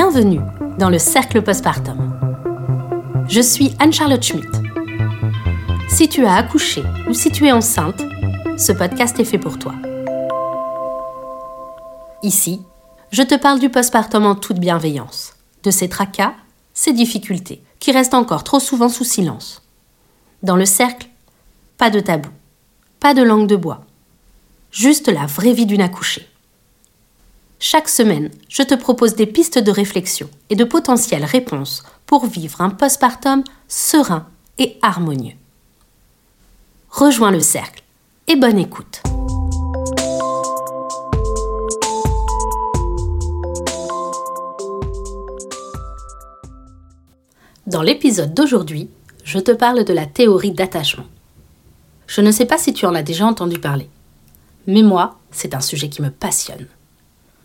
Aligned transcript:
Bienvenue 0.00 0.38
dans 0.78 0.90
le 0.90 0.98
cercle 1.00 1.42
postpartum. 1.42 2.20
Je 3.28 3.40
suis 3.40 3.74
Anne-Charlotte 3.80 4.22
Schmitt. 4.22 4.62
Si 5.88 6.08
tu 6.08 6.24
as 6.24 6.36
accouché 6.36 6.84
ou 7.08 7.14
si 7.14 7.32
tu 7.32 7.48
es 7.48 7.50
enceinte, 7.50 8.00
ce 8.56 8.70
podcast 8.70 9.18
est 9.18 9.24
fait 9.24 9.40
pour 9.40 9.58
toi. 9.58 9.74
Ici, 12.22 12.60
je 13.10 13.24
te 13.24 13.34
parle 13.34 13.58
du 13.58 13.70
postpartum 13.70 14.24
en 14.24 14.36
toute 14.36 14.60
bienveillance, 14.60 15.34
de 15.64 15.72
ses 15.72 15.88
tracas, 15.88 16.34
ses 16.74 16.92
difficultés, 16.92 17.60
qui 17.80 17.90
restent 17.90 18.14
encore 18.14 18.44
trop 18.44 18.60
souvent 18.60 18.88
sous 18.88 19.02
silence. 19.02 19.62
Dans 20.44 20.54
le 20.54 20.64
cercle, 20.64 21.08
pas 21.76 21.90
de 21.90 21.98
tabou, 21.98 22.30
pas 23.00 23.14
de 23.14 23.22
langue 23.22 23.48
de 23.48 23.56
bois, 23.56 23.84
juste 24.70 25.08
la 25.08 25.26
vraie 25.26 25.54
vie 25.54 25.66
d'une 25.66 25.82
accouchée. 25.82 26.28
Chaque 27.60 27.88
semaine, 27.88 28.30
je 28.48 28.62
te 28.62 28.74
propose 28.74 29.16
des 29.16 29.26
pistes 29.26 29.58
de 29.58 29.72
réflexion 29.72 30.30
et 30.48 30.54
de 30.54 30.62
potentielles 30.62 31.24
réponses 31.24 31.82
pour 32.06 32.26
vivre 32.26 32.60
un 32.60 32.70
postpartum 32.70 33.42
serein 33.66 34.28
et 34.58 34.78
harmonieux. 34.80 35.34
Rejoins 36.88 37.32
le 37.32 37.40
cercle 37.40 37.82
et 38.28 38.36
bonne 38.36 38.58
écoute. 38.58 39.02
Dans 47.66 47.82
l'épisode 47.82 48.34
d'aujourd'hui, 48.34 48.88
je 49.24 49.40
te 49.40 49.50
parle 49.50 49.84
de 49.84 49.92
la 49.92 50.06
théorie 50.06 50.52
d'attachement. 50.52 51.06
Je 52.06 52.20
ne 52.20 52.30
sais 52.30 52.46
pas 52.46 52.56
si 52.56 52.72
tu 52.72 52.86
en 52.86 52.94
as 52.94 53.02
déjà 53.02 53.26
entendu 53.26 53.58
parler, 53.58 53.90
mais 54.68 54.82
moi, 54.82 55.18
c'est 55.32 55.54
un 55.54 55.60
sujet 55.60 55.88
qui 55.88 56.02
me 56.02 56.10
passionne. 56.10 56.68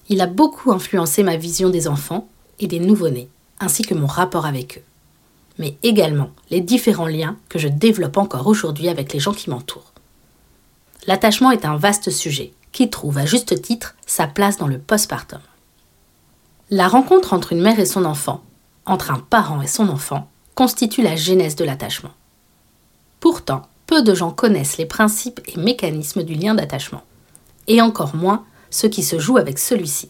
Il 0.09 0.22
a 0.22 0.28
beaucoup 0.28 0.72
influencé 0.72 1.23
ma 1.23 1.38
vision 1.38 1.70
des 1.70 1.88
enfants 1.88 2.28
et 2.59 2.68
des 2.68 2.80
nouveau-nés, 2.80 3.30
ainsi 3.59 3.84
que 3.84 3.94
mon 3.94 4.08
rapport 4.08 4.46
avec 4.46 4.78
eux, 4.78 4.84
mais 5.58 5.78
également 5.84 6.32
les 6.50 6.62
différents 6.62 7.08
liens 7.08 7.38
que 7.50 7.59
je 7.59 7.68
développe 7.68 8.18
encore 8.18 8.48
aujourd'hui 8.48 8.90
avec 8.90 9.14
les 9.14 9.20
gens 9.20 9.34
qui 9.34 9.50
m'entourent. 9.50 9.94
L'attachement 11.08 11.52
est 11.52 11.66
un 11.66 11.78
vaste 11.78 12.09
sujet 12.12 12.54
qui 12.72 12.90
trouve 12.90 13.18
à 13.18 13.26
juste 13.26 13.62
titre 13.62 13.96
sa 14.06 14.28
place 14.28 14.58
dans 14.58 14.68
le 14.68 14.80
postpartum. 14.80 15.42
La 16.70 16.88
rencontre 16.88 17.34
entre 17.34 17.54
une 17.54 17.62
mère 17.62 17.80
et 17.80 17.86
son 17.86 18.04
enfant, 18.04 18.44
entre 18.86 19.12
un 19.12 19.20
parent 19.20 19.62
et 19.62 19.68
son 19.68 19.90
enfant, 19.90 20.30
constitue 20.56 21.02
la 21.02 21.16
genèse 21.16 21.56
de 21.56 21.66
l'attachement. 21.66 22.14
Pourtant, 23.20 23.64
peu 23.86 24.02
de 24.02 24.16
gens 24.16 24.31
connaissent 24.31 24.78
les 24.78 24.86
principes 24.86 25.42
et 25.48 25.59
mécanismes 25.59 26.24
du 26.24 26.34
lien 26.34 26.56
d'attachement, 26.56 27.04
et 27.68 27.81
encore 27.81 28.16
moins 28.16 28.44
ce 28.73 28.88
qui 28.88 29.03
se 29.03 29.19
joue 29.19 29.38
avec 29.38 29.59
celui-ci. 29.59 30.09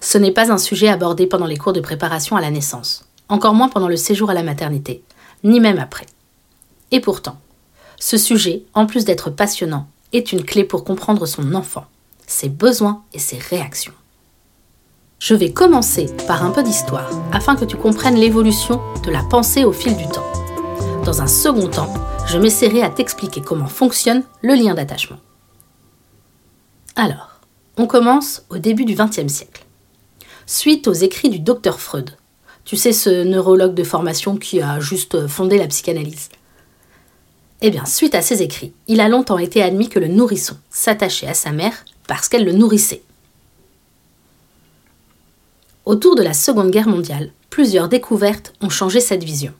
Ce 0.00 0.16
n'est 0.16 0.30
pas 0.30 0.52
un 0.52 0.58
sujet 0.58 0.88
abordé 0.88 1.26
pendant 1.26 1.46
les 1.46 1.56
cours 1.56 1.72
de 1.72 1.80
préparation 1.80 2.36
à 2.36 2.40
la 2.40 2.50
naissance, 2.50 3.04
encore 3.28 3.54
moins 3.54 3.68
pendant 3.68 3.88
le 3.88 3.96
séjour 3.96 4.30
à 4.30 4.34
la 4.34 4.44
maternité, 4.44 5.02
ni 5.42 5.58
même 5.58 5.80
après. 5.80 6.06
Et 6.92 7.00
pourtant, 7.00 7.38
ce 7.98 8.16
sujet, 8.16 8.62
en 8.74 8.86
plus 8.86 9.04
d'être 9.04 9.30
passionnant, 9.30 9.88
est 10.12 10.32
une 10.32 10.44
clé 10.44 10.62
pour 10.62 10.84
comprendre 10.84 11.26
son 11.26 11.54
enfant, 11.54 11.86
ses 12.26 12.48
besoins 12.48 13.02
et 13.14 13.18
ses 13.18 13.38
réactions. 13.38 13.94
Je 15.18 15.34
vais 15.34 15.52
commencer 15.52 16.06
par 16.28 16.44
un 16.44 16.50
peu 16.50 16.62
d'histoire 16.62 17.10
afin 17.32 17.56
que 17.56 17.64
tu 17.64 17.76
comprennes 17.76 18.16
l'évolution 18.16 18.80
de 19.04 19.10
la 19.10 19.22
pensée 19.24 19.64
au 19.64 19.72
fil 19.72 19.96
du 19.96 20.06
temps. 20.06 20.26
Dans 21.04 21.20
un 21.20 21.26
second 21.26 21.68
temps, 21.68 21.92
je 22.28 22.38
m'essaierai 22.38 22.82
à 22.82 22.90
t'expliquer 22.90 23.40
comment 23.40 23.66
fonctionne 23.66 24.22
le 24.42 24.54
lien 24.54 24.74
d'attachement. 24.74 25.18
Alors, 26.94 27.31
on 27.76 27.86
commence 27.86 28.44
au 28.50 28.58
début 28.58 28.84
du 28.84 28.94
XXe 28.94 29.32
siècle. 29.32 29.64
Suite 30.46 30.88
aux 30.88 30.92
écrits 30.92 31.30
du 31.30 31.38
docteur 31.38 31.80
Freud, 31.80 32.10
tu 32.64 32.76
sais 32.76 32.92
ce 32.92 33.24
neurologue 33.24 33.74
de 33.74 33.84
formation 33.84 34.36
qui 34.36 34.60
a 34.60 34.80
juste 34.80 35.26
fondé 35.26 35.58
la 35.58 35.66
psychanalyse. 35.66 36.28
Eh 37.60 37.70
bien, 37.70 37.84
suite 37.86 38.14
à 38.14 38.22
ses 38.22 38.42
écrits, 38.42 38.72
il 38.88 39.00
a 39.00 39.08
longtemps 39.08 39.38
été 39.38 39.62
admis 39.62 39.88
que 39.88 39.98
le 39.98 40.08
nourrisson 40.08 40.56
s'attachait 40.70 41.28
à 41.28 41.34
sa 41.34 41.52
mère 41.52 41.84
parce 42.06 42.28
qu'elle 42.28 42.44
le 42.44 42.52
nourrissait. 42.52 43.02
Autour 45.84 46.14
de 46.14 46.22
la 46.22 46.34
Seconde 46.34 46.70
Guerre 46.70 46.88
mondiale, 46.88 47.32
plusieurs 47.50 47.88
découvertes 47.88 48.52
ont 48.60 48.70
changé 48.70 49.00
cette 49.00 49.24
vision. 49.24 49.52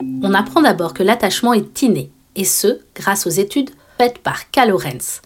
On 0.00 0.34
apprend 0.34 0.62
d'abord 0.62 0.94
que 0.94 1.02
l'attachement 1.02 1.54
est 1.54 1.82
inné, 1.82 2.10
et 2.34 2.44
ce, 2.44 2.80
grâce 2.94 3.26
aux 3.26 3.30
études 3.30 3.70
faites 3.98 4.18
par 4.18 4.50
Karl 4.50 4.70
Lorenz, 4.70 5.22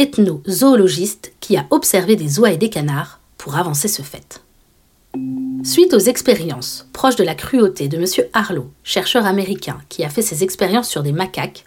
ethno-zoologiste 0.00 1.34
qui 1.40 1.58
a 1.58 1.66
observé 1.68 2.16
des 2.16 2.40
oies 2.40 2.52
et 2.52 2.56
des 2.56 2.70
canards 2.70 3.20
pour 3.36 3.56
avancer 3.56 3.86
ce 3.86 4.00
fait. 4.00 4.42
Suite 5.62 5.92
aux 5.92 5.98
expériences 5.98 6.88
proches 6.94 7.16
de 7.16 7.24
la 7.24 7.34
cruauté 7.34 7.86
de 7.86 7.98
M. 7.98 8.06
Harlow, 8.32 8.70
chercheur 8.82 9.26
américain 9.26 9.78
qui 9.90 10.02
a 10.02 10.08
fait 10.08 10.22
ses 10.22 10.42
expériences 10.42 10.88
sur 10.88 11.02
des 11.02 11.12
macaques, 11.12 11.66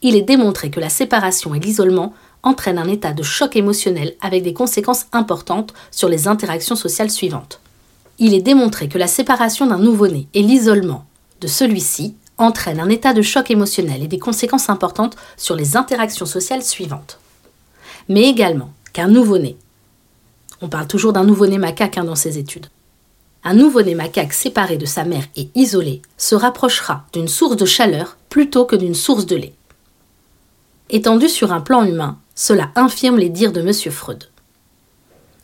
il 0.00 0.16
est 0.16 0.22
démontré 0.22 0.70
que 0.70 0.80
la 0.80 0.88
séparation 0.88 1.54
et 1.54 1.60
l'isolement 1.60 2.14
entraînent 2.42 2.78
un 2.78 2.88
état 2.88 3.12
de 3.12 3.22
choc 3.22 3.54
émotionnel 3.54 4.14
avec 4.22 4.42
des 4.42 4.54
conséquences 4.54 5.04
importantes 5.12 5.74
sur 5.90 6.08
les 6.08 6.26
interactions 6.26 6.76
sociales 6.76 7.10
suivantes. 7.10 7.60
Il 8.18 8.32
est 8.32 8.40
démontré 8.40 8.88
que 8.88 8.98
la 8.98 9.08
séparation 9.08 9.66
d'un 9.66 9.78
nouveau-né 9.78 10.26
et 10.32 10.42
l'isolement 10.42 11.04
de 11.42 11.48
celui-ci 11.48 12.16
entraînent 12.38 12.80
un 12.80 12.88
état 12.88 13.12
de 13.12 13.22
choc 13.22 13.50
émotionnel 13.50 14.02
et 14.02 14.08
des 14.08 14.18
conséquences 14.18 14.70
importantes 14.70 15.16
sur 15.36 15.54
les 15.54 15.76
interactions 15.76 16.26
sociales 16.26 16.62
suivantes 16.62 17.18
mais 18.08 18.22
également 18.22 18.72
qu'un 18.92 19.08
nouveau-né. 19.08 19.56
On 20.60 20.68
parle 20.68 20.86
toujours 20.86 21.12
d'un 21.12 21.24
nouveau-né 21.24 21.58
macaque 21.58 21.98
hein, 21.98 22.04
dans 22.04 22.14
ces 22.14 22.38
études. 22.38 22.66
Un 23.42 23.54
nouveau-né 23.54 23.94
macaque 23.94 24.32
séparé 24.32 24.78
de 24.78 24.86
sa 24.86 25.04
mère 25.04 25.24
et 25.36 25.50
isolé 25.54 26.00
se 26.16 26.34
rapprochera 26.34 27.04
d'une 27.12 27.28
source 27.28 27.56
de 27.56 27.66
chaleur 27.66 28.16
plutôt 28.30 28.64
que 28.64 28.76
d'une 28.76 28.94
source 28.94 29.26
de 29.26 29.36
lait. 29.36 29.54
Étendu 30.88 31.28
sur 31.28 31.52
un 31.52 31.60
plan 31.60 31.84
humain, 31.84 32.18
cela 32.34 32.70
infirme 32.74 33.18
les 33.18 33.28
dires 33.28 33.52
de 33.52 33.60
M. 33.60 33.72
Freud. 33.92 34.28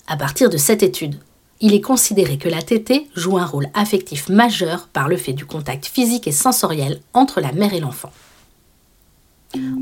À 0.06 0.16
partir 0.16 0.48
de 0.48 0.56
cette 0.56 0.82
étude, 0.82 1.16
il 1.60 1.74
est 1.74 1.80
considéré 1.80 2.38
que 2.38 2.48
la 2.48 2.62
tétée 2.62 3.08
joue 3.14 3.36
un 3.36 3.44
rôle 3.44 3.68
affectif 3.74 4.28
majeur 4.28 4.88
par 4.88 5.08
le 5.08 5.16
fait 5.16 5.34
du 5.34 5.44
contact 5.44 5.86
physique 5.86 6.26
et 6.26 6.32
sensoriel 6.32 7.00
entre 7.12 7.40
la 7.40 7.52
mère 7.52 7.74
et 7.74 7.80
l'enfant. 7.80 8.12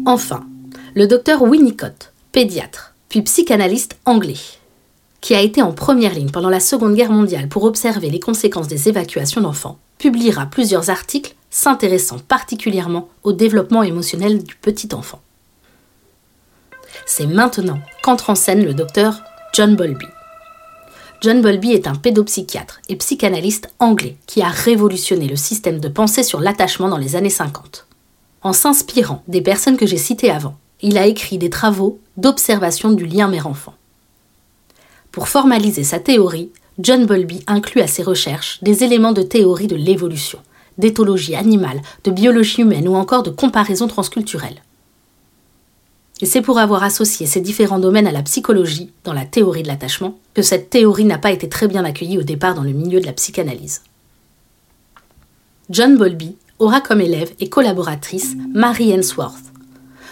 Enfin, 0.07 0.45
le 0.95 1.07
docteur 1.07 1.43
Winnicott 1.43 2.13
pédiatre, 2.39 2.95
puis 3.09 3.23
psychanalyste 3.23 3.99
anglais, 4.05 4.39
qui 5.21 5.35
a 5.35 5.41
été 5.41 5.61
en 5.61 5.73
première 5.73 6.15
ligne 6.15 6.31
pendant 6.31 6.51
la 6.51 6.61
Seconde 6.61 6.95
Guerre 6.95 7.11
mondiale 7.11 7.49
pour 7.49 7.65
observer 7.65 8.11
les 8.11 8.21
conséquences 8.21 8.69
des 8.69 8.89
évacuations 8.89 9.41
d'enfants, 9.41 9.77
publiera 9.99 10.47
plusieurs 10.47 10.89
articles 10.89 11.35
s'intéressant 11.51 12.21
particulièrement 12.21 13.09
au 13.25 13.33
développement 13.33 13.83
émotionnel 13.83 14.45
du 14.45 14.55
petit 14.55 14.95
enfant. 14.95 15.21
C'est 17.07 17.27
maintenant 17.27 17.81
qu'entre 18.05 18.31
en 18.31 18.37
scène 18.37 18.65
le 18.65 18.73
docteur 18.73 19.21
John 19.53 19.75
Bowlby. 19.75 20.07
John 21.21 21.43
Bowlby 21.43 21.73
est 21.73 21.89
un 21.89 21.97
pédopsychiatre 21.97 22.81
et 22.89 22.95
psychanalyste 22.95 23.69
anglais 23.81 24.17
qui 24.29 24.43
a 24.43 24.49
révolutionné 24.49 25.27
le 25.27 25.35
système 25.35 25.81
de 25.81 25.89
pensée 25.89 26.23
sur 26.23 26.39
l'attachement 26.39 26.89
dans 26.89 26.99
les 26.99 27.17
années 27.17 27.31
50. 27.31 27.89
En 28.43 28.53
s'inspirant 28.53 29.25
des 29.27 29.43
personnes 29.43 29.77
que 29.77 29.87
j'ai 29.87 29.97
citées 29.97 30.31
avant, 30.31 30.55
il 30.83 30.99
a 30.99 31.07
écrit 31.07 31.39
des 31.39 31.51
travaux 31.51 31.99
d'observation 32.17 32.91
du 32.93 33.07
lien 33.07 33.29
mère-enfant. 33.29 33.75
Pour 35.11 35.29
formaliser 35.29 35.85
sa 35.85 35.99
théorie, 35.99 36.51
John 36.79 37.07
Bowlby 37.07 37.43
inclut 37.47 37.81
à 37.81 37.89
ses 37.89 38.03
recherches 38.03 38.63
des 38.63 38.85
éléments 38.85 39.13
de 39.13 39.23
théorie 39.23 39.67
de 39.67 39.75
l'évolution, 39.75 40.39
d'éthologie 40.77 41.35
animale, 41.35 41.83
de 42.05 42.11
biologie 42.11 42.63
humaine 42.63 42.89
ou 42.89 42.95
encore 42.95 43.25
de 43.25 43.31
comparaison 43.31 43.89
transculturelle. 43.89 44.63
Et 46.21 46.27
c'est 46.27 46.43
pour 46.43 46.59
avoir 46.59 46.83
associé 46.83 47.27
ces 47.27 47.41
différents 47.41 47.79
domaines 47.79 48.07
à 48.07 48.13
la 48.13 48.23
psychologie, 48.23 48.91
dans 49.05 49.13
la 49.13 49.25
théorie 49.25 49.63
de 49.63 49.69
l'attachement, 49.69 50.19
que 50.35 50.43
cette 50.43 50.71
théorie 50.71 51.05
n'a 51.05 51.19
pas 51.19 51.31
été 51.31 51.49
très 51.49 51.69
bien 51.69 51.85
accueillie 51.85 52.19
au 52.19 52.23
départ 52.23 52.55
dans 52.55 52.63
le 52.63 52.73
milieu 52.73 53.01
de 53.01 53.07
la 53.07 53.13
psychanalyse. 53.13 53.83
John 55.71 55.97
Bowlby 55.97 56.37
aura 56.59 56.81
comme 56.81 57.01
élève 57.01 57.33
et 57.41 57.49
collaboratrice 57.49 58.35
Mary 58.53 58.91
Ainsworth, 58.91 59.53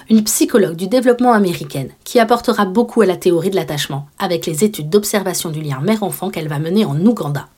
une 0.09 0.25
psychologue 0.25 0.77
du 0.77 0.87
développement 0.87 1.33
américaine 1.33 1.91
qui 2.05 2.21
apportera 2.21 2.65
beaucoup 2.65 3.03
à 3.03 3.07
la 3.07 3.17
théorie 3.17 3.51
de 3.51 3.57
l'attachement 3.57 4.09
avec 4.19 4.47
les 4.47 4.65
études 4.65 4.89
d'observation 4.91 5.51
du 5.51 5.61
lien 5.61 5.81
mère-enfant 5.81 6.31
qu'elle 6.31 6.49
va 6.49 6.59
mener 6.59 6.85
en 6.85 6.99
Ouganda. 7.05 7.49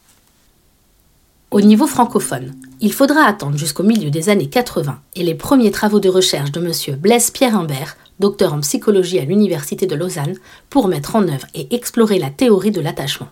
Au 1.50 1.61
niveau 1.61 1.87
francophone, 1.87 2.55
il 2.81 2.93
faudra 2.93 3.23
attendre 3.23 3.56
jusqu'au 3.56 3.83
milieu 3.83 4.11
des 4.11 4.29
années 4.29 4.49
80 4.49 4.99
et 5.17 5.23
les 5.23 5.35
premiers 5.35 5.71
travaux 5.71 6.00
de 6.00 6.09
recherche 6.09 6.53
de 6.53 6.61
M. 6.61 6.97
Blaise 6.99 7.31
Pierre 7.31 7.56
Imbert, 7.56 7.97
docteur 8.21 8.53
en 8.53 8.61
psychologie 8.61 9.19
à 9.19 9.25
l'Université 9.25 9.87
de 9.87 9.95
Lausanne, 9.95 10.37
pour 10.69 10.89
mettre 10.89 11.17
en 11.17 11.23
œuvre 11.23 11.47
et 11.55 11.75
explorer 11.75 12.19
la 12.19 12.31
théorie 12.31 12.71
de 12.71 12.81
l'attachement. 12.81 13.29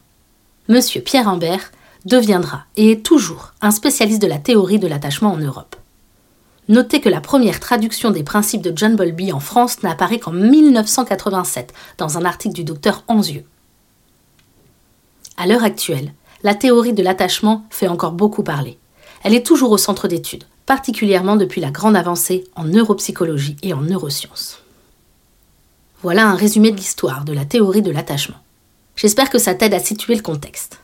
M. 0.68 0.80
Pierre 1.04 1.28
Imbert 1.28 1.72
deviendra 2.06 2.64
et 2.76 2.92
est 2.92 3.02
toujours 3.02 3.52
un 3.60 3.70
spécialiste 3.70 4.22
de 4.22 4.26
la 4.26 4.38
théorie 4.38 4.78
de 4.78 4.88
l'attachement 4.88 5.32
en 5.32 5.38
Europe. 5.38 5.76
Notez 6.68 7.00
que 7.00 7.08
la 7.08 7.20
première 7.20 7.60
traduction 7.60 8.10
des 8.10 8.24
principes 8.24 8.62
de 8.62 8.72
John 8.74 8.96
Bowlby 8.96 9.32
en 9.32 9.38
France 9.40 9.82
n'apparaît 9.82 10.18
qu'en 10.18 10.32
1987 10.32 11.72
dans 11.98 12.18
un 12.18 12.24
article 12.24 12.54
du 12.54 12.64
docteur 12.64 13.04
Anzieux. 13.06 13.44
À 15.36 15.46
l'heure 15.46 15.62
actuelle, 15.62 16.12
la 16.42 16.54
théorie 16.54 16.92
de 16.92 17.02
l'attachement 17.02 17.64
fait 17.70 17.88
encore 17.88 18.12
beaucoup 18.12 18.42
parler. 18.42 18.78
Elle 19.22 19.34
est 19.34 19.46
toujours 19.46 19.70
au 19.70 19.78
centre 19.78 20.08
d'études, 20.08 20.44
particulièrement 20.66 21.36
depuis 21.36 21.60
la 21.60 21.70
grande 21.70 21.96
avancée 21.96 22.44
en 22.56 22.64
neuropsychologie 22.64 23.56
et 23.62 23.72
en 23.72 23.82
neurosciences. 23.82 24.60
Voilà 26.02 26.26
un 26.26 26.34
résumé 26.34 26.72
de 26.72 26.76
l'histoire 26.76 27.24
de 27.24 27.32
la 27.32 27.44
théorie 27.44 27.82
de 27.82 27.90
l'attachement. 27.90 28.36
J'espère 28.96 29.30
que 29.30 29.38
ça 29.38 29.54
t'aide 29.54 29.74
à 29.74 29.78
situer 29.78 30.14
le 30.14 30.22
contexte. 30.22 30.78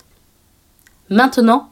Maintenant, 1.11 1.71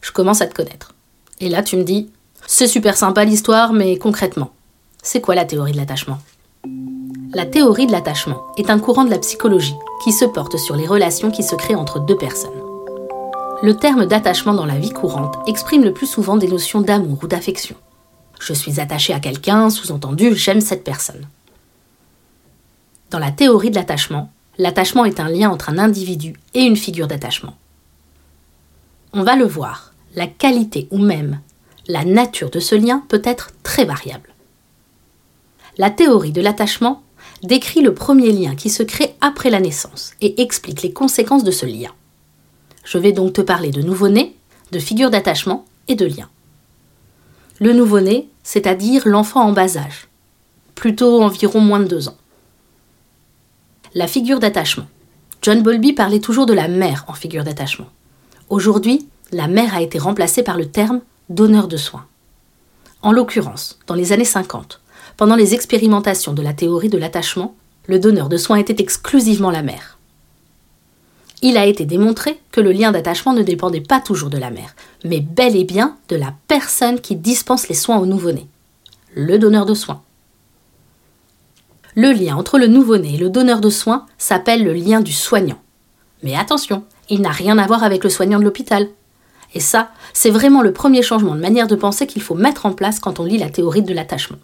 je 0.00 0.12
commence 0.12 0.40
à 0.40 0.46
te 0.46 0.54
connaître. 0.54 0.94
Et 1.40 1.48
là, 1.48 1.62
tu 1.62 1.76
me 1.76 1.84
dis, 1.84 2.10
c'est 2.46 2.66
super 2.66 2.96
sympa 2.96 3.24
l'histoire, 3.24 3.72
mais 3.72 3.96
concrètement, 3.96 4.50
c'est 5.02 5.20
quoi 5.20 5.34
la 5.34 5.44
théorie 5.44 5.72
de 5.72 5.76
l'attachement? 5.76 6.18
La 7.32 7.46
théorie 7.46 7.86
de 7.86 7.92
l'attachement 7.92 8.42
est 8.56 8.70
un 8.70 8.78
courant 8.78 9.04
de 9.04 9.10
la 9.10 9.18
psychologie 9.18 9.76
qui 10.02 10.12
se 10.12 10.24
porte 10.24 10.56
sur 10.56 10.74
les 10.74 10.86
relations 10.86 11.30
qui 11.30 11.42
se 11.42 11.54
créent 11.54 11.76
entre 11.76 12.00
deux 12.00 12.16
personnes. 12.16 12.50
Le 13.62 13.76
terme 13.76 14.06
d'attachement 14.06 14.54
dans 14.54 14.66
la 14.66 14.78
vie 14.78 14.90
courante 14.90 15.36
exprime 15.46 15.84
le 15.84 15.92
plus 15.92 16.06
souvent 16.06 16.36
des 16.36 16.48
notions 16.48 16.80
d'amour 16.80 17.18
ou 17.22 17.26
d'affection. 17.26 17.76
Je 18.40 18.52
suis 18.52 18.80
attaché 18.80 19.12
à 19.12 19.20
quelqu'un, 19.20 19.70
sous-entendu 19.70 20.34
j'aime 20.34 20.60
cette 20.60 20.82
personne. 20.82 21.26
Dans 23.10 23.18
la 23.18 23.30
théorie 23.30 23.70
de 23.70 23.76
l'attachement, 23.76 24.32
l'attachement 24.56 25.04
est 25.04 25.20
un 25.20 25.28
lien 25.28 25.50
entre 25.50 25.68
un 25.68 25.78
individu 25.78 26.34
et 26.54 26.60
une 26.60 26.76
figure 26.76 27.06
d'attachement. 27.06 27.54
On 29.12 29.22
va 29.22 29.36
le 29.36 29.44
voir, 29.44 29.92
la 30.14 30.26
qualité 30.26 30.88
ou 30.90 30.98
même 30.98 31.40
la 31.88 32.04
nature 32.04 32.50
de 32.50 32.60
ce 32.60 32.74
lien 32.74 33.04
peut 33.08 33.22
être 33.24 33.50
très 33.62 33.84
variable. 33.84 34.30
La 35.78 35.90
théorie 35.90 36.32
de 36.32 36.40
l'attachement 36.42 37.02
décrit 37.42 37.80
le 37.80 37.94
premier 37.94 38.32
lien 38.32 38.54
qui 38.54 38.70
se 38.70 38.82
crée 38.82 39.14
après 39.20 39.50
la 39.50 39.60
naissance 39.60 40.12
et 40.20 40.40
explique 40.42 40.82
les 40.82 40.92
conséquences 40.92 41.44
de 41.44 41.50
ce 41.50 41.66
lien. 41.66 41.90
Je 42.84 42.98
vais 42.98 43.12
donc 43.12 43.32
te 43.34 43.40
parler 43.40 43.70
de 43.70 43.82
nouveau-né, 43.82 44.34
de 44.72 44.78
figure 44.78 45.10
d'attachement 45.10 45.64
et 45.88 45.94
de 45.94 46.06
lien. 46.06 46.28
Le 47.58 47.72
nouveau-né, 47.72 48.28
c'est-à-dire 48.42 49.06
l'enfant 49.06 49.42
en 49.42 49.52
bas 49.52 49.76
âge, 49.76 50.08
plutôt 50.74 51.22
environ 51.22 51.60
moins 51.60 51.80
de 51.80 51.88
deux 51.88 52.08
ans. 52.08 52.16
La 53.94 54.06
figure 54.06 54.40
d'attachement. 54.40 54.86
John 55.42 55.62
Bowlby 55.62 55.92
parlait 55.92 56.20
toujours 56.20 56.46
de 56.46 56.52
la 56.52 56.68
mère 56.68 57.04
en 57.08 57.12
figure 57.12 57.44
d'attachement. 57.44 57.88
Aujourd'hui, 58.48 59.06
la 59.32 59.48
mère 59.48 59.74
a 59.74 59.82
été 59.82 59.98
remplacée 59.98 60.42
par 60.42 60.56
le 60.56 60.66
terme 60.66 61.00
donneur 61.30 61.66
de 61.66 61.78
soins. 61.78 62.06
En 63.00 63.12
l'occurrence, 63.12 63.78
dans 63.86 63.94
les 63.94 64.12
années 64.12 64.24
50, 64.26 64.80
pendant 65.16 65.36
les 65.36 65.54
expérimentations 65.54 66.34
de 66.34 66.42
la 66.42 66.52
théorie 66.52 66.90
de 66.90 66.98
l'attachement, 66.98 67.54
le 67.86 67.98
donneur 67.98 68.28
de 68.28 68.36
soins 68.36 68.56
était 68.56 68.82
exclusivement 68.82 69.50
la 69.50 69.62
mère 69.62 69.96
il 71.42 71.56
a 71.56 71.66
été 71.66 71.84
démontré 71.86 72.38
que 72.52 72.60
le 72.60 72.72
lien 72.72 72.92
d'attachement 72.92 73.32
ne 73.32 73.42
dépendait 73.42 73.80
pas 73.80 74.00
toujours 74.00 74.30
de 74.30 74.38
la 74.38 74.50
mère, 74.50 74.74
mais 75.04 75.20
bel 75.20 75.56
et 75.56 75.64
bien 75.64 75.96
de 76.08 76.16
la 76.16 76.34
personne 76.48 77.00
qui 77.00 77.16
dispense 77.16 77.68
les 77.68 77.74
soins 77.74 77.98
au 77.98 78.06
nouveau-né, 78.06 78.46
le 79.14 79.38
donneur 79.38 79.66
de 79.66 79.74
soins. 79.74 80.02
Le 81.96 82.12
lien 82.12 82.36
entre 82.36 82.58
le 82.58 82.66
nouveau-né 82.66 83.14
et 83.14 83.18
le 83.18 83.30
donneur 83.30 83.60
de 83.60 83.70
soins 83.70 84.06
s'appelle 84.18 84.64
le 84.64 84.72
lien 84.72 85.00
du 85.00 85.12
soignant. 85.12 85.58
Mais 86.22 86.36
attention, 86.36 86.84
il 87.08 87.20
n'a 87.20 87.30
rien 87.30 87.58
à 87.58 87.66
voir 87.66 87.82
avec 87.82 88.04
le 88.04 88.10
soignant 88.10 88.38
de 88.38 88.44
l'hôpital. 88.44 88.86
Et 89.54 89.60
ça, 89.60 89.90
c'est 90.12 90.30
vraiment 90.30 90.62
le 90.62 90.72
premier 90.72 91.02
changement 91.02 91.34
de 91.34 91.40
manière 91.40 91.66
de 91.66 91.74
penser 91.74 92.06
qu'il 92.06 92.22
faut 92.22 92.34
mettre 92.34 92.66
en 92.66 92.72
place 92.72 93.00
quand 93.00 93.20
on 93.20 93.24
lit 93.24 93.38
la 93.38 93.50
théorie 93.50 93.82
de 93.82 93.94
l'attachement. 93.94 94.38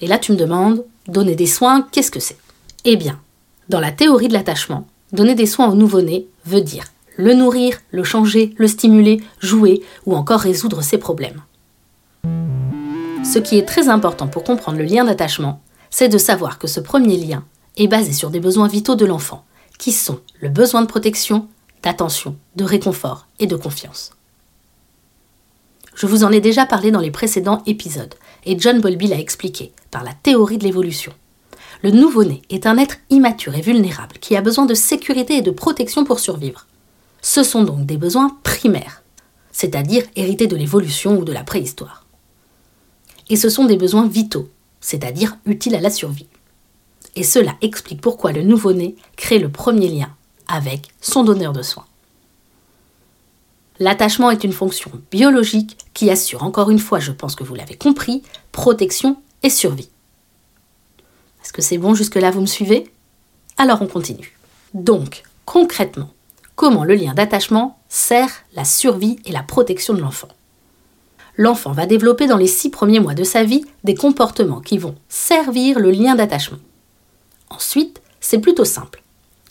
Et 0.00 0.06
là, 0.06 0.18
tu 0.18 0.32
me 0.32 0.36
demandes, 0.36 0.84
donner 1.06 1.34
des 1.34 1.46
soins, 1.46 1.86
qu'est-ce 1.92 2.10
que 2.10 2.20
c'est? 2.20 2.38
Eh 2.84 2.96
bien, 2.96 3.20
dans 3.68 3.80
la 3.80 3.92
théorie 3.92 4.28
de 4.28 4.32
l'attachement, 4.32 4.86
Donner 5.12 5.34
des 5.34 5.46
soins 5.46 5.68
au 5.68 5.74
nouveau-né 5.74 6.26
veut 6.46 6.60
dire 6.60 6.84
le 7.16 7.34
nourrir, 7.34 7.76
le 7.90 8.04
changer, 8.04 8.54
le 8.56 8.66
stimuler, 8.66 9.20
jouer 9.40 9.82
ou 10.06 10.14
encore 10.14 10.40
résoudre 10.40 10.82
ses 10.82 10.96
problèmes. 10.96 11.42
Ce 13.24 13.38
qui 13.38 13.58
est 13.58 13.66
très 13.66 13.88
important 13.88 14.26
pour 14.26 14.42
comprendre 14.42 14.78
le 14.78 14.84
lien 14.84 15.04
d'attachement, 15.04 15.60
c'est 15.90 16.08
de 16.08 16.16
savoir 16.16 16.58
que 16.58 16.66
ce 16.66 16.80
premier 16.80 17.18
lien 17.18 17.44
est 17.76 17.88
basé 17.88 18.12
sur 18.12 18.30
des 18.30 18.40
besoins 18.40 18.68
vitaux 18.68 18.94
de 18.94 19.04
l'enfant, 19.04 19.44
qui 19.78 19.92
sont 19.92 20.20
le 20.40 20.48
besoin 20.48 20.80
de 20.80 20.86
protection, 20.86 21.46
d'attention, 21.82 22.36
de 22.56 22.64
réconfort 22.64 23.26
et 23.38 23.46
de 23.46 23.56
confiance. 23.56 24.12
Je 25.94 26.06
vous 26.06 26.24
en 26.24 26.32
ai 26.32 26.40
déjà 26.40 26.66
parlé 26.66 26.90
dans 26.90 27.00
les 27.00 27.10
précédents 27.10 27.62
épisodes, 27.66 28.14
et 28.46 28.58
John 28.58 28.80
Bowlby 28.80 29.08
l'a 29.08 29.18
expliqué 29.18 29.72
par 29.90 30.04
la 30.04 30.14
théorie 30.14 30.58
de 30.58 30.64
l'évolution. 30.64 31.12
Le 31.82 31.90
nouveau-né 31.90 32.42
est 32.50 32.66
un 32.66 32.78
être 32.78 32.96
immature 33.10 33.54
et 33.54 33.60
vulnérable 33.60 34.16
qui 34.20 34.36
a 34.36 34.42
besoin 34.42 34.66
de 34.66 34.74
sécurité 34.74 35.36
et 35.36 35.42
de 35.42 35.50
protection 35.50 36.04
pour 36.04 36.20
survivre. 36.20 36.66
Ce 37.22 37.42
sont 37.42 37.64
donc 37.64 37.86
des 37.86 37.96
besoins 37.96 38.36
primaires, 38.42 39.02
c'est-à-dire 39.52 40.04
hérités 40.16 40.46
de 40.46 40.56
l'évolution 40.56 41.18
ou 41.18 41.24
de 41.24 41.32
la 41.32 41.44
préhistoire. 41.44 42.06
Et 43.28 43.36
ce 43.36 43.48
sont 43.48 43.64
des 43.64 43.76
besoins 43.76 44.06
vitaux, 44.06 44.48
c'est-à-dire 44.80 45.36
utiles 45.46 45.74
à 45.74 45.80
la 45.80 45.90
survie. 45.90 46.28
Et 47.16 47.22
cela 47.22 47.56
explique 47.60 48.00
pourquoi 48.00 48.32
le 48.32 48.42
nouveau-né 48.42 48.96
crée 49.16 49.38
le 49.38 49.50
premier 49.50 49.88
lien 49.88 50.08
avec 50.50 50.88
son 51.00 51.24
donneur 51.24 51.52
de 51.52 51.62
soins. 51.62 51.86
L'attachement 53.78 54.30
est 54.30 54.44
une 54.44 54.52
fonction 54.52 54.90
biologique 55.10 55.78
qui 55.94 56.10
assure, 56.10 56.42
encore 56.42 56.70
une 56.70 56.78
fois, 56.78 56.98
je 56.98 57.12
pense 57.12 57.34
que 57.34 57.44
vous 57.44 57.54
l'avez 57.54 57.76
compris, 57.76 58.22
protection 58.52 59.16
et 59.42 59.48
survie. 59.48 59.88
Est-ce 61.42 61.52
que 61.52 61.62
c'est 61.62 61.78
bon 61.78 61.94
jusque-là, 61.94 62.30
vous 62.30 62.42
me 62.42 62.46
suivez? 62.46 62.92
Alors 63.56 63.80
on 63.80 63.86
continue. 63.86 64.36
Donc, 64.74 65.22
concrètement, 65.46 66.10
comment 66.56 66.84
le 66.84 66.94
lien 66.94 67.14
d'attachement 67.14 67.78
sert 67.88 68.30
la 68.54 68.64
survie 68.64 69.18
et 69.24 69.32
la 69.32 69.42
protection 69.42 69.94
de 69.94 70.00
l'enfant? 70.00 70.28
L'enfant 71.36 71.72
va 71.72 71.86
développer 71.86 72.26
dans 72.26 72.36
les 72.36 72.46
six 72.46 72.68
premiers 72.68 73.00
mois 73.00 73.14
de 73.14 73.24
sa 73.24 73.44
vie 73.44 73.64
des 73.84 73.94
comportements 73.94 74.60
qui 74.60 74.76
vont 74.76 74.94
servir 75.08 75.78
le 75.78 75.90
lien 75.90 76.14
d'attachement. 76.14 76.58
Ensuite, 77.48 78.02
c'est 78.20 78.40
plutôt 78.40 78.66
simple. 78.66 78.99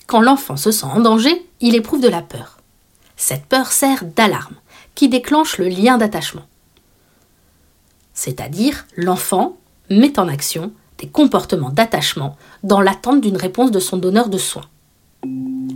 Quand 0.10 0.22
l'enfant 0.22 0.58
se 0.58 0.72
sent 0.72 0.88
en 0.88 1.02
danger, 1.02 1.46
il 1.62 1.76
éprouve 1.76 2.02
de 2.02 2.08
la 2.08 2.24
peur. 2.24 2.58
Cette 3.16 3.46
peur 3.46 3.72
sert 3.72 4.04
d'alarme, 4.04 4.56
qui 4.96 5.08
déclenche 5.08 5.60
le 5.60 5.68
lien 5.68 6.00
d'attachement. 6.00 6.48
C'est-à-dire, 8.16 8.88
l'enfant 8.98 9.58
met 9.92 10.20
en 10.20 10.28
action 10.28 10.72
des 10.98 11.08
comportements 11.08 11.70
d'attachement 11.70 12.36
dans 12.64 12.82
l'attente 12.82 13.22
d'une 13.22 13.38
réponse 13.38 13.70
de 13.70 13.80
son 13.80 13.98
donneur 13.98 14.30
de 14.30 14.40
soins. 14.40 14.66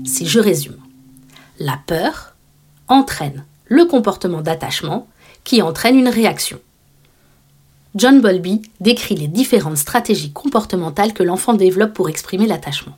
Si 0.03 0.25
je 0.25 0.39
résume, 0.39 0.79
la 1.59 1.79
peur 1.85 2.33
entraîne 2.87 3.45
le 3.67 3.85
comportement 3.85 4.41
d'attachement 4.41 5.07
qui 5.43 5.61
entraîne 5.61 5.99
une 5.99 6.09
réaction. 6.09 6.59
John 7.93 8.19
Bowlby 8.19 8.63
décrit 8.79 9.15
les 9.15 9.27
différentes 9.27 9.77
stratégies 9.77 10.33
comportementales 10.33 11.13
que 11.13 11.21
l'enfant 11.21 11.53
développe 11.53 11.93
pour 11.93 12.09
exprimer 12.09 12.47
l'attachement. 12.47 12.95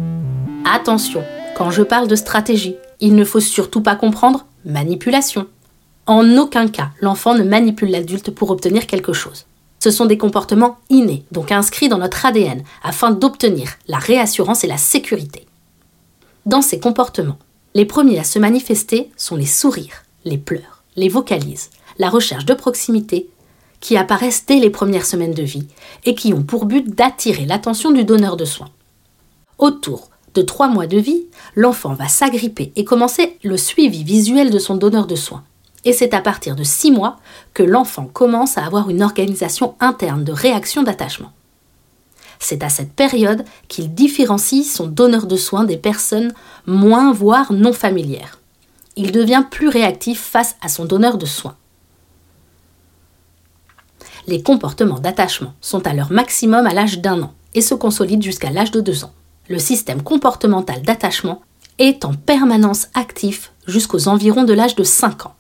Attention, 0.68 1.24
quand 1.56 1.70
je 1.70 1.84
parle 1.84 2.08
de 2.08 2.16
stratégie, 2.16 2.76
il 3.00 3.14
ne 3.14 3.24
faut 3.24 3.40
surtout 3.40 3.82
pas 3.82 3.96
comprendre 3.96 4.48
manipulation. 4.66 5.46
En 6.08 6.38
aucun 6.38 6.68
cas, 6.68 6.90
l'enfant 7.02 7.36
ne 7.36 7.44
manipule 7.44 7.92
l'adulte 7.92 8.32
pour 8.32 8.50
obtenir 8.50 8.88
quelque 8.88 9.14
chose. 9.14 9.46
Ce 9.80 9.92
sont 9.92 10.08
des 10.08 10.18
comportements 10.18 10.78
innés, 10.90 11.24
donc 11.32 11.52
inscrits 11.52 11.88
dans 11.88 12.00
notre 12.00 12.26
ADN, 12.26 12.64
afin 12.84 13.12
d'obtenir 13.12 13.74
la 13.88 14.00
réassurance 14.00 14.64
et 14.64 14.68
la 14.68 14.78
sécurité. 14.78 15.46
Dans 16.48 16.64
ces 16.64 16.80
comportements, 16.80 17.38
les 17.76 17.86
premiers 17.86 18.18
à 18.18 18.24
se 18.24 18.40
manifester 18.40 19.12
sont 19.18 19.36
les 19.36 19.46
sourires, 19.46 20.04
les 20.24 20.40
pleurs, 20.40 20.84
les 20.96 21.10
vocalises, 21.10 21.70
la 22.00 22.10
recherche 22.10 22.46
de 22.46 22.56
proximité, 22.56 23.30
qui 23.82 23.98
apparaissent 23.98 24.48
dès 24.48 24.60
les 24.60 24.72
premières 24.72 25.06
semaines 25.06 25.36
de 25.36 25.44
vie 25.44 25.68
et 26.06 26.16
qui 26.16 26.34
ont 26.34 26.42
pour 26.42 26.66
but 26.66 26.90
d'attirer 26.90 27.46
l'attention 27.46 27.92
du 27.92 28.04
donneur 28.04 28.36
de 28.36 28.46
soins. 28.46 28.72
Autour 29.60 30.10
de 30.36 30.42
trois 30.42 30.68
mois 30.68 30.88
de 30.88 30.98
vie, 30.98 31.26
l'enfant 31.56 31.94
va 31.94 32.08
s'agripper 32.08 32.72
et 32.76 32.86
commencer 32.86 33.38
le 33.44 33.58
suivi 33.58 34.04
visuel 34.04 34.52
de 34.52 34.60
son 34.60 34.76
donneur 34.76 35.08
de 35.08 35.16
soins 35.16 35.44
et 35.86 35.94
c'est 35.94 36.14
à 36.14 36.22
partir 36.22 36.56
de 36.56 36.64
6 36.64 36.92
mois 36.92 37.18
que 37.54 37.64
l'enfant 37.64 38.10
commence 38.12 38.58
à 38.58 38.66
avoir 38.66 38.90
une 38.90 39.04
organisation 39.04 39.76
interne 39.80 40.24
de 40.24 40.32
réaction 40.32 40.84
d'attachement. 40.84 41.32
C'est 42.40 42.64
à 42.64 42.70
cette 42.70 42.92
période 42.92 43.46
qu'il 43.70 43.94
différencie 43.94 44.66
son 44.66 44.88
donneur 44.88 45.28
de 45.28 45.38
soins 45.38 45.64
des 45.64 45.78
personnes 45.78 46.34
moins 46.66 47.14
voire 47.14 47.54
non 47.54 47.72
familières. 47.72 48.42
Il 48.98 49.12
devient 49.12 49.46
plus 49.50 49.70
réactif 49.70 50.20
face 50.20 50.58
à 50.62 50.68
son 50.68 50.86
donneur 50.86 51.18
de 51.18 51.26
soins. 51.26 51.56
Les 54.28 54.42
comportements 54.42 55.00
d'attachement 55.00 55.54
sont 55.62 55.86
à 55.86 55.94
leur 55.94 56.12
maximum 56.12 56.66
à 56.66 56.74
l'âge 56.74 57.00
d'un 57.00 57.22
an 57.22 57.34
et 57.54 57.62
se 57.62 57.76
consolident 57.76 58.24
jusqu'à 58.24 58.50
l'âge 58.50 58.72
de 58.72 58.82
deux 58.82 59.06
ans. 59.06 59.14
Le 59.48 59.60
système 59.60 60.02
comportemental 60.02 60.82
d'attachement 60.82 61.42
est 61.78 62.06
en 62.06 62.14
permanence 62.14 62.88
actif 62.94 63.52
jusqu'aux 63.68 64.08
environs 64.08 64.44
de 64.44 64.54
l'âge 64.54 64.76
de 64.76 64.84
5 64.84 65.28
ans. 65.28 65.36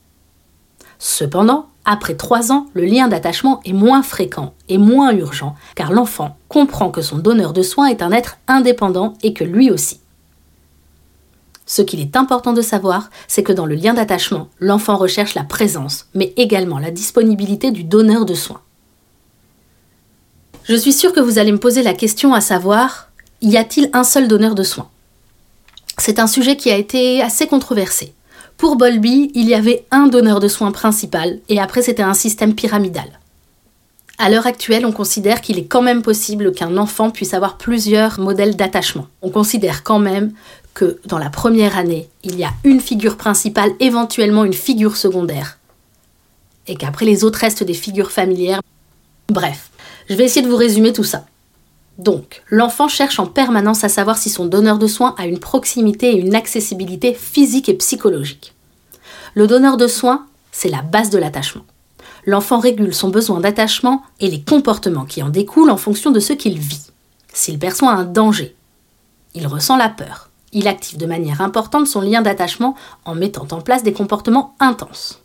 Cependant, 0.99 1.67
après 1.85 2.15
trois 2.15 2.51
ans, 2.51 2.67
le 2.73 2.85
lien 2.85 3.07
d'attachement 3.07 3.61
est 3.63 3.73
moins 3.73 4.01
fréquent 4.01 4.53
et 4.69 4.77
moins 4.77 5.11
urgent, 5.11 5.55
car 5.75 5.91
l'enfant 5.91 6.37
comprend 6.49 6.89
que 6.89 7.01
son 7.01 7.17
donneur 7.17 7.53
de 7.53 7.61
soins 7.61 7.87
est 7.87 8.01
un 8.01 8.11
être 8.11 8.37
indépendant 8.47 9.13
et 9.21 9.33
que 9.33 9.43
lui 9.43 9.69
aussi. 9.69 9.99
Ce 11.67 11.81
qu'il 11.81 11.99
est 11.99 12.15
important 12.15 12.53
de 12.53 12.61
savoir, 12.61 13.09
c'est 13.27 13.43
que 13.43 13.53
dans 13.53 13.65
le 13.65 13.75
lien 13.75 13.93
d'attachement, 13.93 14.49
l'enfant 14.59 14.97
recherche 14.97 15.33
la 15.35 15.43
présence, 15.43 16.07
mais 16.13 16.33
également 16.37 16.79
la 16.79 16.91
disponibilité 16.91 17.71
du 17.71 17.83
donneur 17.83 18.25
de 18.25 18.35
soins. 18.35 18.61
Je 20.63 20.75
suis 20.75 20.93
sûre 20.93 21.13
que 21.13 21.19
vous 21.19 21.37
allez 21.37 21.51
me 21.51 21.59
poser 21.59 21.83
la 21.83 21.93
question 21.93 22.33
à 22.33 22.41
savoir, 22.41 23.04
y 23.45 23.57
a-t-il 23.57 23.89
un 23.93 24.03
seul 24.03 24.27
donneur 24.27 24.55
de 24.55 24.63
soins? 24.63 24.89
C'est 25.97 26.19
un 26.19 26.27
sujet 26.27 26.57
qui 26.57 26.71
a 26.71 26.77
été 26.77 27.21
assez 27.21 27.47
controversé. 27.47 28.13
Pour 28.57 28.75
Bolby, 28.75 29.31
il 29.35 29.47
y 29.47 29.53
avait 29.53 29.85
un 29.91 30.07
donneur 30.07 30.39
de 30.39 30.47
soins 30.47 30.71
principal, 30.71 31.39
et 31.47 31.59
après 31.59 31.81
c'était 31.81 32.03
un 32.03 32.13
système 32.13 32.55
pyramidal. 32.55 33.19
À 34.17 34.29
l'heure 34.29 34.47
actuelle, 34.47 34.85
on 34.85 34.91
considère 34.91 35.41
qu'il 35.41 35.59
est 35.59 35.65
quand 35.65 35.81
même 35.81 36.01
possible 36.01 36.53
qu'un 36.53 36.77
enfant 36.77 37.11
puisse 37.11 37.33
avoir 37.33 37.57
plusieurs 37.57 38.19
modèles 38.19 38.55
d'attachement. 38.55 39.07
On 39.21 39.29
considère 39.29 39.83
quand 39.83 39.99
même 39.99 40.31
que 40.73 40.99
dans 41.05 41.17
la 41.17 41.29
première 41.29 41.77
année, 41.77 42.09
il 42.23 42.37
y 42.37 42.45
a 42.45 42.51
une 42.63 42.79
figure 42.79 43.17
principale, 43.17 43.71
éventuellement 43.79 44.45
une 44.45 44.53
figure 44.53 44.97
secondaire. 44.97 45.59
Et 46.67 46.75
qu'après 46.75 47.05
les 47.05 47.23
autres 47.23 47.39
restent 47.39 47.63
des 47.63 47.73
figures 47.73 48.11
familières. 48.11 48.61
Bref, 49.29 49.69
je 50.09 50.15
vais 50.15 50.23
essayer 50.23 50.45
de 50.45 50.49
vous 50.49 50.55
résumer 50.55 50.93
tout 50.93 51.03
ça. 51.03 51.25
Donc, 51.97 52.43
l'enfant 52.49 52.87
cherche 52.87 53.19
en 53.19 53.25
permanence 53.25 53.83
à 53.83 53.89
savoir 53.89 54.17
si 54.17 54.29
son 54.29 54.45
donneur 54.45 54.77
de 54.77 54.87
soins 54.87 55.15
a 55.17 55.25
une 55.25 55.39
proximité 55.39 56.11
et 56.11 56.19
une 56.19 56.35
accessibilité 56.35 57.13
physique 57.13 57.69
et 57.69 57.73
psychologique. 57.73 58.53
Le 59.33 59.47
donneur 59.47 59.77
de 59.77 59.87
soins, 59.87 60.25
c'est 60.51 60.69
la 60.69 60.81
base 60.81 61.09
de 61.09 61.17
l'attachement. 61.17 61.65
L'enfant 62.25 62.59
régule 62.59 62.93
son 62.93 63.09
besoin 63.09 63.39
d'attachement 63.39 64.01
et 64.19 64.29
les 64.29 64.41
comportements 64.41 65.05
qui 65.05 65.23
en 65.23 65.29
découlent 65.29 65.69
en 65.69 65.77
fonction 65.77 66.11
de 66.11 66.19
ce 66.19 66.33
qu'il 66.33 66.57
vit. 66.57 66.87
S'il 67.33 67.59
perçoit 67.59 67.91
un 67.91 68.05
danger, 68.05 68.55
il 69.33 69.47
ressent 69.47 69.77
la 69.77 69.89
peur 69.89 70.29
il 70.55 70.69
active 70.69 70.97
de 70.97 71.05
manière 71.05 71.41
importante 71.41 71.85
son 71.85 72.01
lien 72.01 72.21
d'attachement 72.21 72.75
en 73.03 73.13
mettant 73.13 73.45
en 73.51 73.61
place 73.61 73.83
des 73.83 73.93
comportements 73.93 74.55
intenses. 74.59 75.21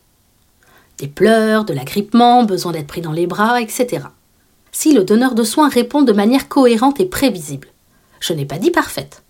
Des 0.98 1.06
pleurs, 1.06 1.64
de 1.64 1.72
l'agrippement, 1.72 2.44
besoin 2.44 2.72
d'être 2.72 2.88
pris 2.88 3.00
dans 3.00 3.12
les 3.12 3.28
bras, 3.28 3.60
etc. 3.60 4.02
Si 4.72 4.92
le 4.92 5.04
donneur 5.04 5.34
de 5.34 5.44
soins 5.44 5.68
répond 5.68 6.02
de 6.02 6.12
manière 6.12 6.48
cohérente 6.48 7.00
et 7.00 7.06
prévisible, 7.06 7.68
je 8.20 8.32
n'ai 8.32 8.44
pas 8.44 8.58
dit 8.58 8.70
parfaite, 8.70 9.22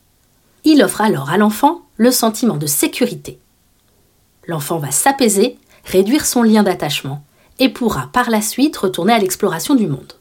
il 0.65 0.83
offre 0.83 1.01
alors 1.01 1.31
à 1.31 1.39
l'enfant 1.39 1.83
le 1.97 2.11
sentiment 2.11 2.57
de 2.57 2.67
sécurité. 2.67 3.39
L'enfant 4.47 4.79
va 4.79 4.91
s'apaiser, 4.91 5.59
réduire 5.85 6.27
son 6.27 6.43
lien 6.43 6.63
d'attachement 6.63 7.23
et 7.59 7.69
pourra 7.69 8.11
par 8.13 8.31
la 8.31 8.43
suite 8.43 8.77
retourner 8.77 9.13
à 9.13 9.19
l'exploration 9.19 9.75
du 9.75 9.87
monde. 9.87 10.15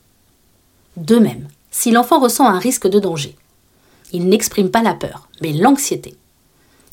De 0.97 1.17
même, 1.17 1.47
si 1.71 1.91
l'enfant 1.91 2.19
ressent 2.19 2.47
un 2.47 2.59
risque 2.59 2.87
de 2.87 2.99
danger, 2.99 3.35
il 4.11 4.27
n'exprime 4.27 4.71
pas 4.71 4.81
la 4.81 4.93
peur, 4.93 5.29
mais 5.41 5.53
l'anxiété. 5.53 6.15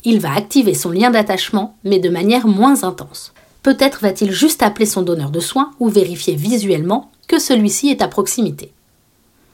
Il 0.03 0.19
va 0.19 0.33
activer 0.33 0.73
son 0.73 0.91
lien 0.91 1.09
d'attachement, 1.09 1.75
mais 1.83 1.99
de 1.99 2.09
manière 2.09 2.47
moins 2.47 2.83
intense. 2.83 3.33
Peut-être 3.63 4.01
va-t-il 4.01 4.31
juste 4.31 4.61
appeler 4.63 4.85
son 4.85 5.01
donneur 5.01 5.31
de 5.31 5.39
soins 5.39 5.71
ou 5.79 5.89
vérifier 5.89 6.35
visuellement 6.35 7.11
que 7.27 7.39
celui-ci 7.39 7.89
est 7.89 8.01
à 8.01 8.07
proximité. 8.07 8.71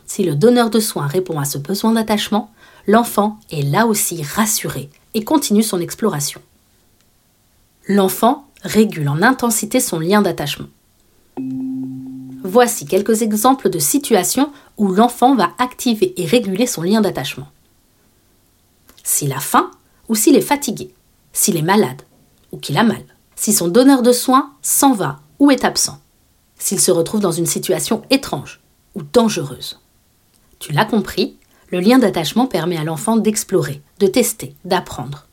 Si 0.05 0.23
le 0.23 0.35
donneur 0.35 0.69
de 0.69 0.79
soins 0.79 1.07
répond 1.07 1.39
à 1.39 1.45
ce 1.45 1.57
besoin 1.57 1.93
d'attachement, 1.93 2.51
l'enfant 2.87 3.39
est 3.51 3.63
là 3.63 3.87
aussi 3.87 4.21
rassuré 4.23 4.89
et 5.13 5.23
continue 5.23 5.63
son 5.63 5.79
exploration. 5.79 6.41
L'enfant 7.87 8.45
régule 8.63 9.09
en 9.09 9.21
intensité 9.21 9.79
son 9.79 9.99
lien 9.99 10.21
d'attachement. 10.21 10.67
Voici 12.43 12.85
quelques 12.85 13.21
exemples 13.21 13.69
de 13.69 13.79
situations 13.79 14.51
où 14.77 14.89
l'enfant 14.89 15.35
va 15.35 15.53
activer 15.57 16.13
et 16.21 16.25
réguler 16.25 16.67
son 16.67 16.81
lien 16.81 17.01
d'attachement. 17.01 17.47
S'il 19.03 19.33
a 19.33 19.39
faim 19.39 19.71
ou 20.09 20.15
s'il 20.15 20.35
est 20.35 20.41
fatigué, 20.41 20.93
s'il 21.31 21.57
est 21.57 21.61
malade 21.61 22.01
ou 22.51 22.57
qu'il 22.57 22.77
a 22.77 22.83
mal, 22.83 23.03
si 23.35 23.53
son 23.53 23.67
donneur 23.67 24.01
de 24.01 24.11
soins 24.11 24.51
s'en 24.61 24.93
va 24.93 25.19
ou 25.39 25.51
est 25.51 25.65
absent, 25.65 25.99
s'il 26.63 26.79
se 26.79 26.91
retrouve 26.91 27.19
dans 27.19 27.33
une 27.33 27.45
situation 27.45 28.03
étrange 28.09 28.61
ou 28.95 29.01
dangereuse. 29.01 29.81
Tu 30.59 30.71
l'as 30.71 30.85
compris, 30.85 31.35
le 31.71 31.81
lien 31.81 31.99
d'attachement 31.99 32.47
permet 32.47 32.77
à 32.77 32.85
l'enfant 32.85 33.17
d'explorer, 33.17 33.81
de 33.99 34.07
tester, 34.07 34.55
d'apprendre. 34.63 35.27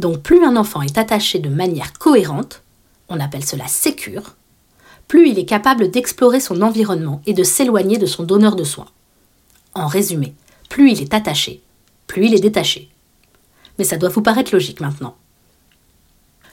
Donc 0.00 0.22
plus 0.22 0.44
un 0.44 0.56
enfant 0.56 0.82
est 0.82 0.98
attaché 0.98 1.38
de 1.38 1.48
manière 1.48 1.92
cohérente, 1.92 2.64
on 3.08 3.20
appelle 3.20 3.44
cela 3.44 3.68
sécure, 3.68 4.34
plus 5.06 5.30
il 5.30 5.38
est 5.38 5.44
capable 5.44 5.88
d'explorer 5.88 6.40
son 6.40 6.62
environnement 6.62 7.22
et 7.26 7.32
de 7.32 7.44
s'éloigner 7.44 7.98
de 7.98 8.06
son 8.06 8.24
donneur 8.24 8.56
de 8.56 8.64
soins. 8.64 8.88
En 9.74 9.86
résumé, 9.86 10.34
plus 10.68 10.90
il 10.90 11.00
est 11.00 11.14
attaché, 11.14 11.62
plus 12.08 12.26
il 12.26 12.34
est 12.34 12.40
détaché. 12.40 12.90
Mais 13.78 13.84
ça 13.84 13.98
doit 13.98 14.08
vous 14.08 14.22
paraître 14.22 14.52
logique 14.52 14.80
maintenant. 14.80 15.14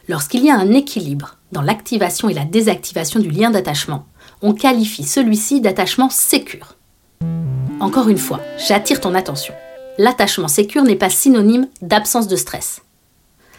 Lorsqu'il 0.09 0.45
y 0.45 0.49
a 0.49 0.55
un 0.55 0.71
équilibre 0.71 1.35
dans 1.51 1.61
l'activation 1.61 2.29
et 2.29 2.33
la 2.33 2.45
désactivation 2.45 3.19
du 3.19 3.29
lien 3.29 3.51
d'attachement, 3.51 4.05
on 4.41 4.53
qualifie 4.53 5.03
celui-ci 5.03 5.59
d'attachement 5.59 6.09
sécure. 6.09 6.75
Encore 7.81 8.07
une 8.07 8.17
fois, 8.17 8.39
j'attire 8.67 9.01
ton 9.01 9.13
attention. 9.15 9.53
L'attachement 9.97 10.47
sécure 10.47 10.83
n'est 10.83 10.95
pas 10.95 11.09
synonyme 11.09 11.67
d'absence 11.81 12.27
de 12.27 12.35
stress. 12.37 12.81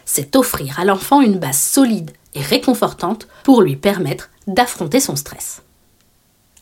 C'est 0.06 0.36
offrir 0.36 0.80
à 0.80 0.84
l'enfant 0.84 1.20
une 1.20 1.38
base 1.38 1.58
solide 1.58 2.12
et 2.34 2.40
réconfortante 2.40 3.28
pour 3.44 3.60
lui 3.60 3.76
permettre 3.76 4.30
d'affronter 4.46 5.00
son 5.00 5.16
stress. 5.16 5.62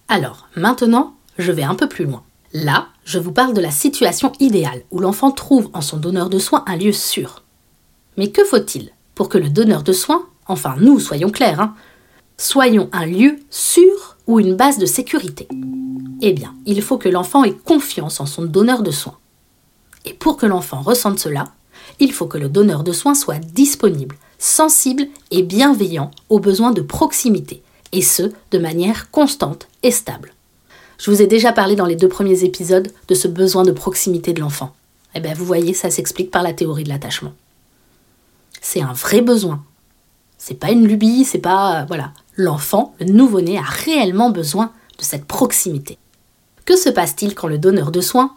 Alors, 0.08 0.48
maintenant, 0.56 1.14
je 1.38 1.52
vais 1.52 1.62
un 1.62 1.74
peu 1.76 1.88
plus 1.88 2.06
loin. 2.06 2.24
Là, 2.52 2.88
je 3.04 3.18
vous 3.18 3.32
parle 3.32 3.54
de 3.54 3.60
la 3.60 3.70
situation 3.70 4.32
idéale 4.40 4.82
où 4.90 4.98
l'enfant 4.98 5.30
trouve 5.30 5.70
en 5.74 5.80
son 5.80 5.98
donneur 5.98 6.28
de 6.28 6.38
soins 6.38 6.64
un 6.66 6.76
lieu 6.76 6.92
sûr. 6.92 7.44
Mais 8.16 8.30
que 8.30 8.44
faut-il 8.44 8.90
pour 9.16 9.28
que 9.28 9.38
le 9.38 9.48
donneur 9.48 9.82
de 9.82 9.92
soins, 9.92 10.26
enfin 10.46 10.76
nous, 10.78 11.00
soyons 11.00 11.30
clairs, 11.30 11.60
hein, 11.60 11.74
soyons 12.36 12.88
un 12.92 13.06
lieu 13.06 13.38
sûr 13.50 14.16
ou 14.28 14.38
une 14.38 14.54
base 14.54 14.78
de 14.78 14.86
sécurité 14.86 15.48
Eh 16.20 16.32
bien, 16.32 16.54
il 16.66 16.80
faut 16.82 16.98
que 16.98 17.08
l'enfant 17.08 17.42
ait 17.42 17.56
confiance 17.64 18.20
en 18.20 18.26
son 18.26 18.44
donneur 18.44 18.84
de 18.84 18.92
soins. 18.92 19.16
Et 20.04 20.12
pour 20.12 20.36
que 20.36 20.46
l'enfant 20.46 20.82
ressente 20.82 21.18
cela, 21.18 21.46
il 21.98 22.12
faut 22.12 22.26
que 22.26 22.38
le 22.38 22.50
donneur 22.50 22.84
de 22.84 22.92
soins 22.92 23.14
soit 23.14 23.38
disponible, 23.38 24.16
sensible 24.38 25.06
et 25.30 25.42
bienveillant 25.42 26.10
aux 26.28 26.38
besoins 26.38 26.72
de 26.72 26.82
proximité, 26.82 27.62
et 27.92 28.02
ce, 28.02 28.30
de 28.50 28.58
manière 28.58 29.10
constante 29.10 29.66
et 29.82 29.90
stable. 29.90 30.34
Je 30.98 31.10
vous 31.10 31.22
ai 31.22 31.26
déjà 31.26 31.52
parlé 31.52 31.74
dans 31.74 31.86
les 31.86 31.96
deux 31.96 32.08
premiers 32.08 32.44
épisodes 32.44 32.92
de 33.08 33.14
ce 33.14 33.28
besoin 33.28 33.64
de 33.64 33.72
proximité 33.72 34.34
de 34.34 34.40
l'enfant. 34.40 34.74
Eh 35.14 35.20
bien, 35.20 35.32
vous 35.32 35.46
voyez, 35.46 35.72
ça 35.72 35.90
s'explique 35.90 36.30
par 36.30 36.42
la 36.42 36.52
théorie 36.52 36.84
de 36.84 36.90
l'attachement. 36.90 37.32
C'est 38.68 38.82
un 38.82 38.94
vrai 38.94 39.20
besoin. 39.20 39.62
C'est 40.38 40.58
pas 40.58 40.72
une 40.72 40.88
lubie, 40.88 41.24
c'est 41.24 41.38
pas. 41.38 41.84
Voilà. 41.84 42.10
L'enfant, 42.34 42.96
le 42.98 43.06
nouveau-né, 43.06 43.58
a 43.58 43.62
réellement 43.62 44.30
besoin 44.30 44.72
de 44.98 45.04
cette 45.04 45.24
proximité. 45.24 45.98
Que 46.64 46.74
se 46.74 46.88
passe-t-il 46.88 47.36
quand 47.36 47.46
le 47.46 47.58
donneur 47.58 47.92
de 47.92 48.00
soins 48.00 48.34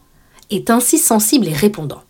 est 0.51 0.69
ainsi 0.69 0.99
sensible 0.99 1.47
et 1.47 1.53
répondant? 1.53 2.03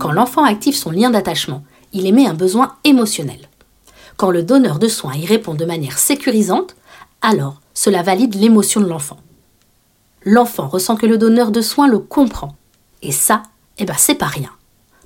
Quand 0.00 0.10
l'enfant 0.10 0.42
active 0.42 0.74
son 0.74 0.90
lien 0.90 1.10
d'attachement, 1.10 1.62
il 1.92 2.04
émet 2.04 2.26
un 2.26 2.34
besoin 2.34 2.74
émotionnel. 2.82 3.48
Quand 4.16 4.32
le 4.32 4.42
donneur 4.42 4.80
de 4.80 4.88
soins 4.88 5.14
y 5.14 5.24
répond 5.24 5.54
de 5.54 5.64
manière 5.64 5.98
sécurisante, 5.98 6.74
alors 7.22 7.60
cela 7.74 8.02
valide 8.02 8.34
l'émotion 8.34 8.80
de 8.80 8.88
l'enfant. 8.88 9.20
L'enfant 10.24 10.66
ressent 10.66 10.96
que 10.96 11.06
le 11.06 11.16
donneur 11.16 11.52
de 11.52 11.60
soins 11.60 11.86
le 11.86 12.00
comprend. 12.00 12.56
Et 13.02 13.12
ça, 13.12 13.44
eh 13.78 13.84
ben 13.84 13.94
c'est 13.96 14.16
pas 14.16 14.26
rien. 14.26 14.50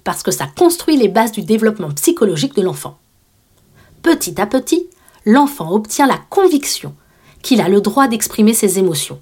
Parce 0.08 0.22
que 0.22 0.30
ça 0.30 0.46
construit 0.46 0.96
les 0.96 1.08
bases 1.08 1.32
du 1.32 1.42
développement 1.42 1.90
psychologique 1.90 2.56
de 2.56 2.62
l'enfant. 2.62 2.96
Petit 4.00 4.40
à 4.40 4.46
petit, 4.46 4.86
l'enfant 5.26 5.70
obtient 5.70 6.06
la 6.06 6.16
conviction 6.30 6.94
qu'il 7.42 7.60
a 7.60 7.68
le 7.68 7.82
droit 7.82 8.08
d'exprimer 8.08 8.54
ses 8.54 8.78
émotions. 8.78 9.20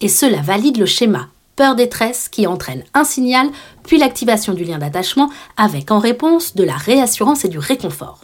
Et 0.00 0.06
cela 0.06 0.40
valide 0.40 0.76
le 0.76 0.86
schéma 0.86 1.26
peur-détresse 1.56 2.28
qui 2.28 2.46
entraîne 2.46 2.84
un 2.94 3.02
signal, 3.02 3.50
puis 3.82 3.98
l'activation 3.98 4.54
du 4.54 4.62
lien 4.62 4.78
d'attachement 4.78 5.28
avec 5.56 5.90
en 5.90 5.98
réponse 5.98 6.54
de 6.54 6.62
la 6.62 6.76
réassurance 6.76 7.44
et 7.44 7.48
du 7.48 7.58
réconfort 7.58 8.20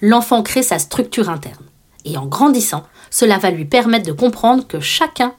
l'enfant 0.00 0.44
crée 0.44 0.62
sa 0.62 0.78
structure 0.78 1.28
interne. 1.28 1.64
Et 2.04 2.16
en 2.16 2.26
grandissant, 2.26 2.84
cela 3.10 3.38
va 3.38 3.50
lui 3.50 3.64
permettre 3.64 4.06
de 4.06 4.12
comprendre 4.12 4.64
que 4.66 4.78
chacun 4.78 5.34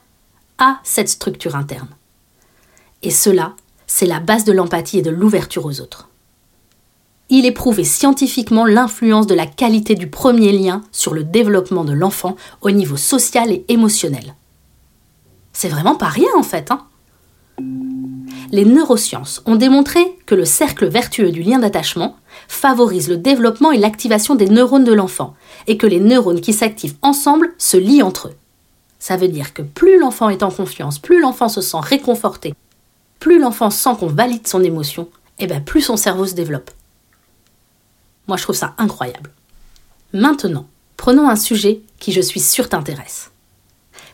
a 0.58 0.80
cette 0.82 1.08
structure 1.08 1.56
interne. 1.56 1.88
Et 3.02 3.10
cela, 3.10 3.54
c'est 3.96 4.06
la 4.06 4.18
base 4.18 4.42
de 4.42 4.50
l'empathie 4.50 4.98
et 4.98 5.02
de 5.02 5.10
l'ouverture 5.10 5.66
aux 5.66 5.80
autres. 5.80 6.08
Il 7.30 7.46
est 7.46 7.52
prouvé 7.52 7.84
scientifiquement 7.84 8.66
l'influence 8.66 9.28
de 9.28 9.36
la 9.36 9.46
qualité 9.46 9.94
du 9.94 10.10
premier 10.10 10.50
lien 10.50 10.82
sur 10.90 11.14
le 11.14 11.22
développement 11.22 11.84
de 11.84 11.92
l'enfant 11.92 12.34
au 12.60 12.72
niveau 12.72 12.96
social 12.96 13.52
et 13.52 13.64
émotionnel. 13.68 14.34
C'est 15.52 15.68
vraiment 15.68 15.94
pas 15.94 16.08
rien 16.08 16.30
en 16.36 16.42
fait, 16.42 16.72
hein 16.72 16.80
les 18.50 18.64
neurosciences 18.64 19.42
ont 19.46 19.54
démontré 19.54 20.00
que 20.26 20.34
le 20.34 20.44
cercle 20.44 20.88
vertueux 20.88 21.30
du 21.30 21.42
lien 21.42 21.60
d'attachement 21.60 22.16
favorise 22.48 23.08
le 23.08 23.16
développement 23.16 23.70
et 23.70 23.78
l'activation 23.78 24.34
des 24.34 24.48
neurones 24.48 24.84
de 24.84 24.92
l'enfant, 24.92 25.34
et 25.68 25.76
que 25.76 25.86
les 25.86 26.00
neurones 26.00 26.40
qui 26.40 26.52
s'activent 26.52 26.96
ensemble 27.02 27.54
se 27.58 27.76
lient 27.76 28.02
entre 28.02 28.28
eux. 28.28 28.34
Ça 28.98 29.16
veut 29.16 29.28
dire 29.28 29.54
que 29.54 29.62
plus 29.62 29.98
l'enfant 29.98 30.30
est 30.30 30.42
en 30.42 30.50
confiance, 30.50 30.98
plus 30.98 31.20
l'enfant 31.20 31.48
se 31.48 31.60
sent 31.60 31.80
réconforté, 31.80 32.54
plus 33.24 33.38
l'enfant 33.38 33.70
sent 33.70 33.96
qu'on 33.98 34.06
valide 34.06 34.46
son 34.46 34.62
émotion, 34.62 35.08
et 35.38 35.44
et 35.44 35.46
ben 35.46 35.64
plus 35.64 35.80
son 35.80 35.96
cerveau 35.96 36.26
se 36.26 36.34
développe. 36.34 36.70
Moi, 38.28 38.36
je 38.36 38.42
trouve 38.42 38.54
ça 38.54 38.74
incroyable. 38.76 39.30
Maintenant, 40.12 40.66
prenons 40.98 41.30
un 41.30 41.36
sujet 41.36 41.80
qui, 41.98 42.12
je 42.12 42.20
suis 42.20 42.40
sûre, 42.40 42.68
t'intéresse. 42.68 43.30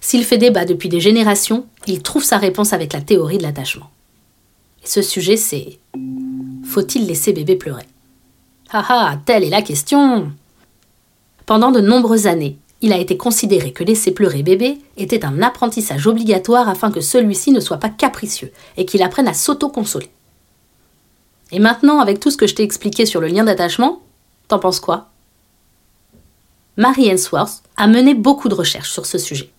S'il 0.01 0.25
fait 0.25 0.39
débat 0.39 0.65
depuis 0.65 0.89
des 0.89 1.01
générations, 1.01 1.67
il 1.89 2.03
trouve 2.05 2.23
sa 2.23 2.39
réponse 2.39 2.73
avec 2.73 2.93
la 2.93 3.01
théorie 3.01 3.39
de 3.39 3.43
l'attachement. 3.43 3.91
Et 4.85 4.87
ce 4.87 5.03
sujet, 5.03 5.37
c'est 5.37 5.81
faut-il 6.65 7.07
laisser 7.07 7.33
bébé 7.33 7.57
pleurer? 7.57 7.89
Ah 8.71 8.87
ah, 8.89 9.19
telle 9.27 9.43
est 9.43 9.51
la 9.51 9.63
question 9.63 10.31
Pendant 11.47 11.73
de 11.73 11.81
nombreuses 11.81 12.29
années, 12.29 12.59
il 12.83 12.93
a 12.93 12.99
été 12.99 13.17
considéré 13.17 13.73
que 13.73 13.85
laisser 13.85 14.13
pleurer 14.13 14.43
bébé 14.43 14.79
était 14.97 15.25
un 15.25 15.43
apprentissage 15.43 16.07
obligatoire 16.07 16.69
afin 16.69 16.91
que 16.91 17.01
celui-ci 17.01 17.53
ne 17.53 17.61
soit 17.61 17.77
pas 17.77 17.91
capricieux 17.91 18.53
et 18.77 18.87
qu'il 18.87 19.03
apprenne 19.03 19.29
à 19.29 19.35
s'auto-consoler. 19.35 20.11
Et 21.53 21.59
maintenant, 21.59 22.01
avec 22.01 22.21
tout 22.21 22.31
ce 22.31 22.37
que 22.37 22.47
je 22.47 22.55
t'ai 22.55 22.63
expliqué 22.63 23.05
sur 23.07 23.21
le 23.21 23.27
lien 23.27 23.45
d'attachement, 23.45 24.01
t'en 24.49 24.59
penses 24.59 24.81
quoi? 24.81 25.09
Mary 26.77 27.11
Ainsworth 27.11 27.63
a 27.77 27.87
mené 27.87 28.15
beaucoup 28.15 28.49
de 28.49 28.55
recherches 28.55 28.93
sur 28.93 29.05
ce 29.05 29.19
sujet. 29.19 29.51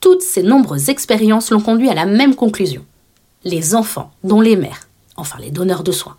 Toutes 0.00 0.22
ces 0.22 0.42
nombreuses 0.42 0.88
expériences 0.88 1.50
l'ont 1.50 1.60
conduit 1.60 1.90
à 1.90 1.94
la 1.94 2.06
même 2.06 2.34
conclusion. 2.34 2.84
Les 3.44 3.74
enfants 3.74 4.10
dont 4.22 4.40
les 4.40 4.56
mères, 4.56 4.88
enfin 5.16 5.38
les 5.38 5.50
donneurs 5.50 5.82
de 5.82 5.92
soins, 5.92 6.16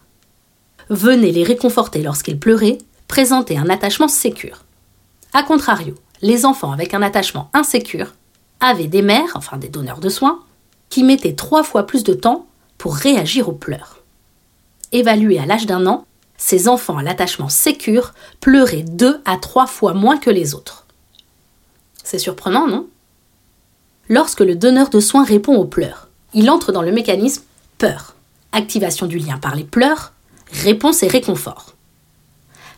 venaient 0.90 1.32
les 1.32 1.44
réconforter 1.44 2.04
lorsqu'ils 2.04 2.38
pleuraient, 2.38 2.78
présentaient 3.08 3.58
un 3.58 3.70
attachement 3.70 4.08
sécure. 4.08 4.66
A 5.34 5.42
contrario, 5.42 5.96
les 6.22 6.46
enfants 6.46 6.72
avec 6.72 6.94
un 6.94 7.02
attachement 7.02 7.50
insécure 7.54 8.14
avaient 8.60 8.88
des 8.88 9.02
mères, 9.02 9.32
enfin 9.36 9.58
des 9.58 9.70
donneurs 9.70 10.00
de 10.00 10.10
soins, 10.10 10.40
qui 10.90 11.04
mettaient 11.04 11.36
trois 11.36 11.64
fois 11.64 11.86
plus 11.86 12.04
de 12.04 12.14
temps 12.14 12.48
pour 12.78 12.96
réagir 12.96 13.50
aux 13.50 13.54
pleurs. 13.54 14.04
Évalués 14.92 15.40
à 15.40 15.46
l'âge 15.46 15.66
d'un 15.66 15.86
an, 15.88 16.06
ces 16.38 16.68
enfants 16.68 16.98
à 16.98 17.04
l'attachement 17.04 17.50
sécure 17.50 18.14
pleuraient 18.40 18.84
deux 18.84 19.22
à 19.26 19.38
trois 19.38 19.68
fois 19.68 19.94
moins 19.94 20.18
que 20.18 20.30
les 20.30 20.54
autres. 20.54 20.86
C'est 22.04 22.20
surprenant, 22.20 22.68
non? 22.68 22.88
Lorsque 24.10 24.42
le 24.42 24.56
donneur 24.56 24.90
de 24.90 25.00
soins 25.00 25.24
répond 25.24 25.56
aux 25.56 25.66
pleurs, 25.66 26.10
il 26.34 26.50
entre 26.50 26.72
dans 26.72 26.84
le 26.84 26.92
mécanisme 26.92 27.44
peur, 27.78 28.16
activation 28.52 29.08
du 29.08 29.18
lien 29.18 29.38
par 29.38 29.56
les 29.56 29.64
pleurs, 29.64 30.14
réponse 30.52 31.02
et 31.04 31.08
réconfort. 31.08 31.75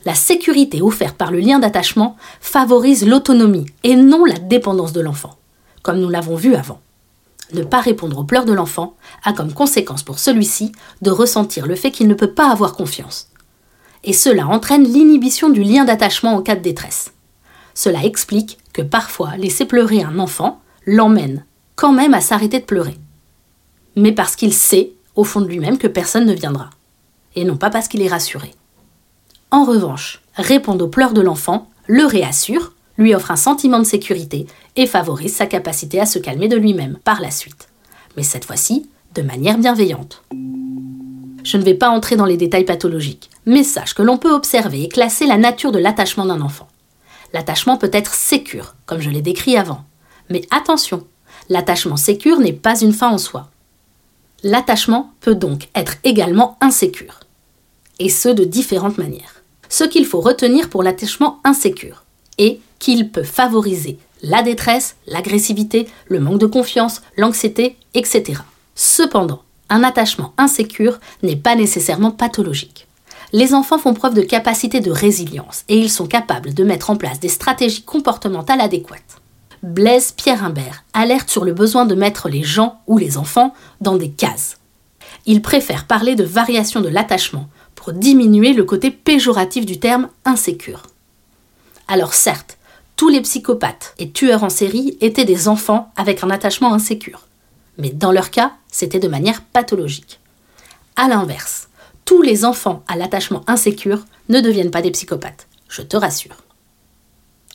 La 0.06 0.16
sécurité 0.16 0.82
offerte 0.82 1.18
par 1.18 1.32
le 1.32 1.39
lien 1.39 1.60
d'attachement 1.60 2.16
favorise 2.39 3.06
l'autonomie 3.06 3.66
et 3.84 3.96
non 3.96 4.25
la 4.25 4.38
dépendance 4.38 4.94
de 4.94 5.01
l'enfant, 5.01 5.38
comme 5.84 6.00
nous 6.00 6.10
l'avons 6.10 6.36
vu 6.36 6.56
avant. 6.56 6.80
Ne 7.54 7.63
pas 7.63 7.80
répondre 7.80 8.18
aux 8.18 8.24
pleurs 8.24 8.46
de 8.46 8.54
l'enfant 8.54 8.96
a 9.24 9.34
comme 9.34 9.54
conséquence 9.54 10.04
pour 10.04 10.20
celui-ci 10.20 10.72
de 11.01 11.12
ressentir 11.12 11.66
le 11.66 11.75
fait 11.75 11.92
qu'il 11.92 12.08
ne 12.08 12.13
peut 12.13 12.32
pas 12.32 12.51
avoir 12.51 12.74
confiance. 12.74 13.30
Et 14.04 14.13
cela 14.13 14.48
entraîne 14.48 14.84
l'inhibition 14.84 15.50
du 15.50 15.63
lien 15.63 15.86
d'attachement 15.86 16.36
en 16.36 16.42
cas 16.42 16.56
de 16.56 16.62
détresse. 16.62 17.13
Cela 17.74 18.04
explique 18.04 18.58
que 18.74 18.82
parfois 18.82 19.38
laisser 19.38 19.66
pleurer 19.66 20.04
un 20.04 20.20
enfant 20.20 20.62
l'emmène 20.86 21.46
quand 21.75 21.94
même 21.94 22.13
à 22.13 22.22
s'arrêter 22.22 22.60
de 22.60 22.66
pleurer. 22.66 22.98
Mais 23.96 24.12
parce 24.12 24.36
qu'il 24.36 24.54
sait, 24.54 24.94
au 25.16 25.24
fond 25.24 25.42
de 25.42 25.48
lui-même, 25.48 25.77
que 25.77 25.88
personne 25.88 26.25
ne 26.25 26.34
viendra. 26.34 26.70
Et 27.36 27.46
non 27.46 27.56
pas 27.56 27.70
parce 27.70 27.88
qu'il 27.88 28.01
est 28.01 28.08
rassuré. 28.08 28.54
En 29.51 29.63
revanche, 29.63 30.22
répondre 30.36 30.86
aux 30.86 30.89
pleurs 30.89 31.13
de 31.13 31.22
l'enfant 31.22 31.70
le 31.88 32.06
réassure 32.06 32.74
lui 32.98 33.13
offre 33.16 33.32
un 33.32 33.38
sentiment 33.38 33.80
de 33.80 33.86
sécurité 33.86 34.48
et 34.75 34.88
favorise 34.88 35.36
sa 35.36 35.46
capacité 35.46 36.00
à 36.00 36.06
se 36.06 36.20
calmer 36.20 36.48
de 36.48 36.58
lui-même 36.58 36.98
par 37.04 37.22
la 37.22 37.32
suite. 37.32 37.70
Mais 38.18 38.24
cette 38.24 38.46
fois-ci, 38.46 38.89
de 39.16 39.22
manière 39.22 39.58
bienveillante. 39.58 40.24
Je 41.44 41.58
ne 41.58 41.63
vais 41.63 41.75
pas 41.75 41.90
entrer 41.90 42.18
dans 42.18 42.25
les 42.25 42.36
détails 42.36 42.66
pathologiques, 42.66 43.29
mais 43.46 43.64
sache 43.64 43.94
que 43.94 44.01
l'on 44.01 44.18
peut 44.18 44.33
observer 44.33 44.83
et 44.83 44.90
classer 44.90 45.25
la 45.25 45.38
nature 45.38 45.72
de 45.72 45.79
l'attachement 45.79 46.25
d'un 46.25 46.42
enfant. 46.42 46.68
L'attachement 47.33 47.77
peut 47.77 47.92
être 47.94 48.14
sécure, 48.14 48.75
comme 48.86 49.00
je 49.00 49.10
l'ai 49.10 49.22
décrit 49.22 49.57
avant. 49.57 49.86
Mais 50.29 50.42
attention, 50.51 51.05
l'attachement 51.50 51.98
sécure 51.98 52.40
n'est 52.40 52.53
pas 52.53 52.79
une 52.79 52.94
fin 52.94 53.10
en 53.10 53.18
soi. 53.18 53.50
L'attachement 54.44 55.14
peut 55.22 55.36
donc 55.36 55.70
être 55.74 55.96
également 56.03 56.57
insécure. 56.60 57.22
Et 58.00 58.10
ce 58.10 58.29
de 58.29 58.44
différentes 58.44 58.98
manières. 58.98 59.36
Ce 59.70 59.84
qu'il 59.84 60.06
faut 60.06 60.22
retenir 60.22 60.70
pour 60.70 60.84
l'attachement 60.84 61.40
insécure, 61.44 62.03
et 62.38 62.60
qu'il 62.80 63.10
peut 63.10 63.24
favoriser 63.24 63.98
la 64.24 64.42
détresse, 64.42 64.96
l'agressivité, 65.06 65.88
le 66.08 66.20
manque 66.20 66.40
de 66.40 66.48
confiance, 66.48 67.01
l'anxiété, 67.18 67.77
etc. 67.94 68.42
Cependant, 68.75 69.42
un 69.70 69.84
attachement 69.84 70.34
insécure 70.38 71.00
n'est 71.24 71.36
pas 71.36 71.56
nécessairement 71.56 72.12
pathologique. 72.12 72.88
Les 73.34 73.53
enfants 73.53 73.77
font 73.77 73.94
preuve 73.94 74.14
de 74.14 74.22
capacité 74.22 74.80
de 74.80 74.92
résilience 74.92 75.66
et 75.68 75.77
ils 75.77 75.92
sont 75.92 76.08
capables 76.08 76.53
de 76.53 76.64
mettre 76.64 76.90
en 76.90 76.96
place 76.96 77.20
des 77.20 77.27
stratégies 77.27 77.84
comportementales 77.84 78.62
adéquates. 78.62 79.22
Blaise 79.64 80.14
Pierre 80.14 80.44
Imbert 80.44 80.86
alerte 80.94 81.30
sur 81.30 81.44
le 81.44 81.53
besoin 81.53 81.86
de 81.86 81.96
mettre 81.96 82.30
les 82.30 82.44
gens 82.44 82.80
ou 82.88 82.98
les 82.98 83.18
enfants 83.18 83.53
dans 83.82 83.98
des 83.98 84.10
cases. 84.10 84.60
Il 85.25 85.42
préfère 85.42 85.86
parler 85.86 86.16
de 86.16 86.24
variation 86.24 86.80
de 86.80 86.88
l'attachement 86.88 87.50
diminuer 87.91 88.53
le 88.53 88.63
côté 88.63 88.91
péjoratif 88.91 89.65
du 89.65 89.79
terme 89.79 90.09
insécure. 90.25 90.83
Alors 91.87 92.13
certes, 92.13 92.57
tous 92.95 93.09
les 93.09 93.21
psychopathes 93.21 93.93
et 94.00 94.09
tueurs 94.09 94.43
en 94.43 94.50
série 94.50 94.97
étaient 95.01 95.25
des 95.25 95.47
enfants 95.47 95.91
avec 95.95 96.23
un 96.23 96.29
attachement 96.29 96.73
insécure. 96.73 97.27
Mais 97.77 97.91
dans 97.91 98.11
leur 98.11 98.31
cas, 98.31 98.53
c'était 98.71 99.00
de 99.00 99.07
manière 99.07 99.43
pathologique. 99.43 100.19
A 100.95 101.07
l'inverse, 101.07 101.69
tous 102.05 102.21
les 102.21 102.43
enfants 102.43 102.83
à 102.87 102.95
l'attachement 102.95 103.43
insécure 103.47 104.00
ne 104.29 104.41
deviennent 104.41 104.71
pas 104.71 104.81
des 104.81 104.91
psychopathes, 104.91 105.47
je 105.69 105.81
te 105.81 105.95
rassure. 105.95 106.37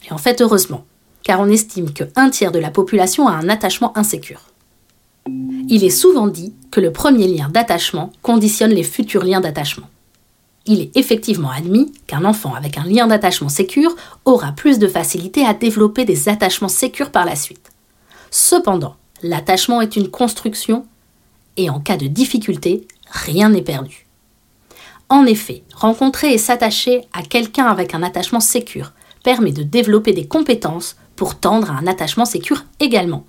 Et 0.08 0.12
en 0.12 0.18
fait, 0.18 0.40
heureusement, 0.40 0.84
car 1.22 1.40
on 1.40 1.48
estime 1.48 1.92
que 1.92 2.04
un 2.16 2.30
tiers 2.30 2.52
de 2.52 2.58
la 2.58 2.70
population 2.70 3.28
a 3.28 3.32
un 3.32 3.48
attachement 3.48 3.96
insécure. 3.96 4.42
Il 5.68 5.84
est 5.84 5.90
souvent 5.90 6.26
dit 6.26 6.54
que 6.70 6.80
le 6.80 6.92
premier 6.92 7.28
lien 7.28 7.48
d'attachement 7.48 8.12
conditionne 8.22 8.72
les 8.72 8.82
futurs 8.82 9.24
liens 9.24 9.40
d'attachement 9.40 9.88
il 10.66 10.81
est 10.81 10.96
effectivement 10.96 11.51
admis 11.51 11.92
qu'un 12.07 12.25
enfant 12.25 12.55
avec 12.55 12.79
un 12.79 12.85
lien 12.85 13.07
d'attachement 13.07 13.48
sécure 13.48 13.94
aura 14.25 14.53
plus 14.53 14.79
de 14.79 14.87
facilité 14.87 15.44
à 15.44 15.55
développer 15.55 16.05
des 16.05 16.29
attachements 16.29 16.68
sécures 16.68 17.11
par 17.11 17.25
la 17.25 17.37
suite. 17.37 17.70
Cependant, 18.31 18.96
l'attachement 19.22 19.81
est 19.81 19.96
une 19.96 20.09
construction 20.09 20.87
et 21.57 21.68
en 21.68 21.81
cas 21.81 21.96
de 21.96 22.07
difficulté, 22.07 22.87
rien 23.11 23.51
n'est 23.51 23.62
perdu. 23.62 24.07
En 25.09 25.27
effet, 25.27 25.62
rencontrer 25.75 26.33
et 26.33 26.38
s'attacher 26.38 27.03
à 27.12 27.22
quelqu'un 27.22 27.66
avec 27.66 27.94
un 27.94 28.03
attachement 28.03 28.40
sécure 28.40 28.92
permet 29.22 29.53
de 29.53 29.62
développer 29.62 30.12
des 30.12 30.27
compétences 30.27 30.96
pour 31.16 31.38
tendre 31.38 31.70
à 31.70 31.75
un 31.75 31.87
attachement 31.87 32.25
sécure 32.25 32.64
également. 32.81 33.25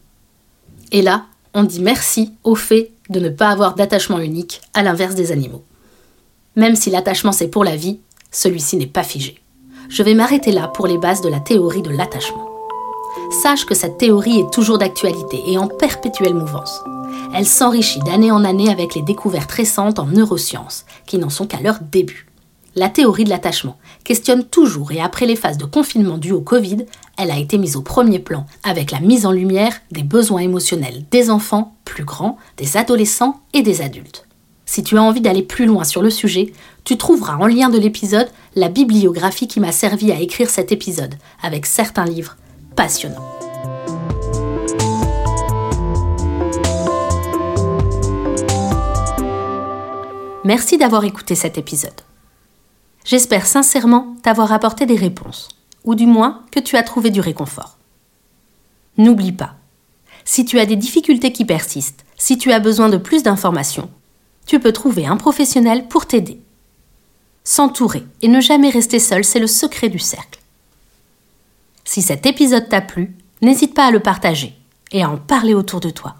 Et 0.91 1.01
là, 1.01 1.25
on 1.53 1.63
dit 1.63 1.81
merci 1.81 2.31
au 2.43 2.55
fait 2.55 2.91
de 3.09 3.19
ne 3.19 3.29
pas 3.29 3.49
avoir 3.49 3.75
d'attachement 3.75 4.19
unique 4.19 4.61
à 4.73 4.83
l'inverse 4.83 5.15
des 5.15 5.31
animaux. 5.31 5.63
Même 6.55 6.75
si 6.75 6.89
l'attachement 6.89 7.31
c'est 7.31 7.47
pour 7.47 7.63
la 7.63 7.75
vie, 7.75 7.99
celui-ci 8.31 8.77
n'est 8.77 8.85
pas 8.87 9.03
figé. 9.03 9.39
Je 9.89 10.03
vais 10.03 10.13
m'arrêter 10.13 10.51
là 10.51 10.67
pour 10.67 10.87
les 10.87 10.97
bases 10.97 11.21
de 11.21 11.29
la 11.29 11.39
théorie 11.39 11.81
de 11.81 11.89
l'attachement. 11.89 12.49
Sache 13.41 13.65
que 13.65 13.75
cette 13.75 13.97
théorie 13.97 14.39
est 14.39 14.51
toujours 14.51 14.77
d'actualité 14.77 15.41
et 15.47 15.57
en 15.57 15.67
perpétuelle 15.67 16.35
mouvance. 16.35 16.81
Elle 17.35 17.45
s'enrichit 17.45 17.99
d'année 17.99 18.31
en 18.31 18.43
année 18.43 18.69
avec 18.69 18.95
les 18.95 19.01
découvertes 19.01 19.51
récentes 19.51 19.99
en 19.99 20.05
neurosciences, 20.05 20.85
qui 21.05 21.17
n'en 21.17 21.29
sont 21.29 21.47
qu'à 21.47 21.59
leur 21.59 21.79
début. 21.79 22.27
La 22.75 22.89
théorie 22.89 23.23
de 23.23 23.29
l'attachement 23.29 23.77
questionne 24.03 24.43
toujours 24.43 24.91
et 24.91 24.99
après 24.99 25.27
les 25.27 25.35
phases 25.35 25.57
de 25.57 25.65
confinement 25.65 26.17
dues 26.17 26.31
au 26.31 26.41
Covid, 26.41 26.85
elle 27.17 27.29
a 27.29 27.37
été 27.37 27.59
mise 27.59 27.75
au 27.75 27.81
premier 27.81 28.19
plan 28.19 28.47
avec 28.63 28.89
la 28.89 28.99
mise 28.99 29.27
en 29.27 29.31
lumière 29.31 29.73
des 29.91 30.01
besoins 30.01 30.41
émotionnels 30.41 31.05
des 31.11 31.29
enfants 31.29 31.75
plus 31.85 32.03
grands, 32.03 32.37
des 32.57 32.77
adolescents 32.77 33.41
et 33.53 33.61
des 33.61 33.81
adultes. 33.81 34.27
Si 34.73 34.81
tu 34.81 34.97
as 34.97 35.03
envie 35.03 35.21
d'aller 35.21 35.43
plus 35.43 35.67
loin 35.67 35.83
sur 35.83 36.01
le 36.01 36.09
sujet, 36.09 36.51
tu 36.83 36.97
trouveras 36.97 37.35
en 37.35 37.45
lien 37.45 37.69
de 37.69 37.77
l'épisode 37.77 38.27
la 38.55 38.69
bibliographie 38.69 39.47
qui 39.47 39.59
m'a 39.59 39.71
servi 39.71 40.11
à 40.11 40.19
écrire 40.19 40.49
cet 40.49 40.71
épisode, 40.71 41.13
avec 41.43 41.67
certains 41.67 42.05
livres 42.05 42.37
passionnants. 42.75 43.23
Merci 50.43 50.79
d'avoir 50.79 51.03
écouté 51.03 51.35
cet 51.35 51.59
épisode. 51.59 52.01
J'espère 53.05 53.45
sincèrement 53.45 54.15
t'avoir 54.23 54.51
apporté 54.51 54.87
des 54.87 54.97
réponses, 54.97 55.49
ou 55.83 55.93
du 55.93 56.07
moins 56.07 56.41
que 56.49 56.59
tu 56.59 56.77
as 56.77 56.83
trouvé 56.83 57.11
du 57.11 57.19
réconfort. 57.19 57.77
N'oublie 58.97 59.33
pas, 59.33 59.53
si 60.25 60.45
tu 60.45 60.57
as 60.57 60.65
des 60.65 60.77
difficultés 60.77 61.31
qui 61.31 61.45
persistent, 61.45 62.03
si 62.17 62.39
tu 62.39 62.51
as 62.51 62.59
besoin 62.59 62.89
de 62.89 62.97
plus 62.97 63.21
d'informations, 63.21 63.91
tu 64.45 64.59
peux 64.59 64.71
trouver 64.71 65.05
un 65.05 65.17
professionnel 65.17 65.87
pour 65.87 66.05
t'aider. 66.05 66.39
S'entourer 67.43 68.05
et 68.21 68.27
ne 68.27 68.41
jamais 68.41 68.69
rester 68.69 68.99
seul, 68.99 69.23
c'est 69.23 69.39
le 69.39 69.47
secret 69.47 69.89
du 69.89 69.99
cercle. 69.99 70.39
Si 71.83 72.01
cet 72.01 72.25
épisode 72.25 72.69
t'a 72.69 72.81
plu, 72.81 73.15
n'hésite 73.41 73.73
pas 73.73 73.87
à 73.87 73.91
le 73.91 73.99
partager 73.99 74.55
et 74.91 75.03
à 75.03 75.09
en 75.09 75.17
parler 75.17 75.53
autour 75.53 75.79
de 75.79 75.89
toi. 75.89 76.15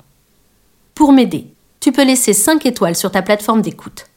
Pour 0.96 1.14
m'aider, 1.14 1.48
tu 1.80 1.92
peux 1.92 2.06
laisser 2.06 2.34
5 2.34 2.66
étoiles 2.66 2.96
sur 2.96 3.12
ta 3.12 3.22
plateforme 3.22 3.62
d'écoute. 3.62 4.08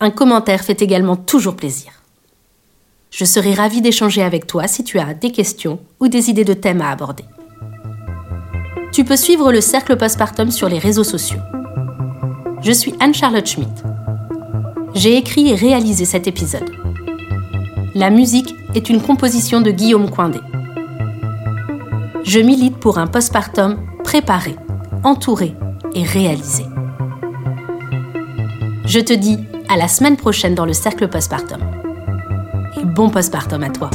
Un 0.00 0.10
commentaire 0.10 0.64
fait 0.64 0.82
également 0.82 1.16
toujours 1.16 1.56
plaisir. 1.56 1.92
Je 3.10 3.24
serai 3.24 3.54
ravie 3.54 3.80
d'échanger 3.80 4.22
avec 4.22 4.46
toi 4.46 4.66
si 4.66 4.82
tu 4.82 4.98
as 4.98 5.14
des 5.14 5.30
questions 5.30 5.78
ou 6.00 6.08
des 6.08 6.30
idées 6.30 6.44
de 6.44 6.54
thèmes 6.54 6.80
à 6.80 6.90
aborder. 6.90 7.24
Tu 8.92 9.04
peux 9.04 9.16
suivre 9.16 9.52
le 9.52 9.60
cercle 9.60 9.96
postpartum 9.96 10.50
sur 10.50 10.68
les 10.68 10.78
réseaux 10.78 11.04
sociaux. 11.04 11.40
Je 12.64 12.72
suis 12.72 12.94
Anne-Charlotte 12.98 13.46
Schmidt. 13.46 13.82
J'ai 14.94 15.18
écrit 15.18 15.50
et 15.50 15.54
réalisé 15.54 16.06
cet 16.06 16.26
épisode. 16.26 16.70
La 17.94 18.08
musique 18.08 18.54
est 18.74 18.88
une 18.88 19.02
composition 19.02 19.60
de 19.60 19.70
Guillaume 19.70 20.10
Coindé. 20.10 20.40
Je 22.24 22.40
milite 22.40 22.78
pour 22.78 22.96
un 22.96 23.06
postpartum 23.06 23.76
préparé, 24.02 24.56
entouré 25.02 25.54
et 25.94 26.04
réalisé. 26.04 26.64
Je 28.86 29.00
te 29.00 29.12
dis 29.12 29.40
à 29.68 29.76
la 29.76 29.86
semaine 29.86 30.16
prochaine 30.16 30.54
dans 30.54 30.64
le 30.64 30.72
cercle 30.72 31.06
postpartum. 31.08 31.60
Et 32.80 32.86
bon 32.86 33.10
postpartum 33.10 33.62
à 33.62 33.68
toi. 33.68 33.90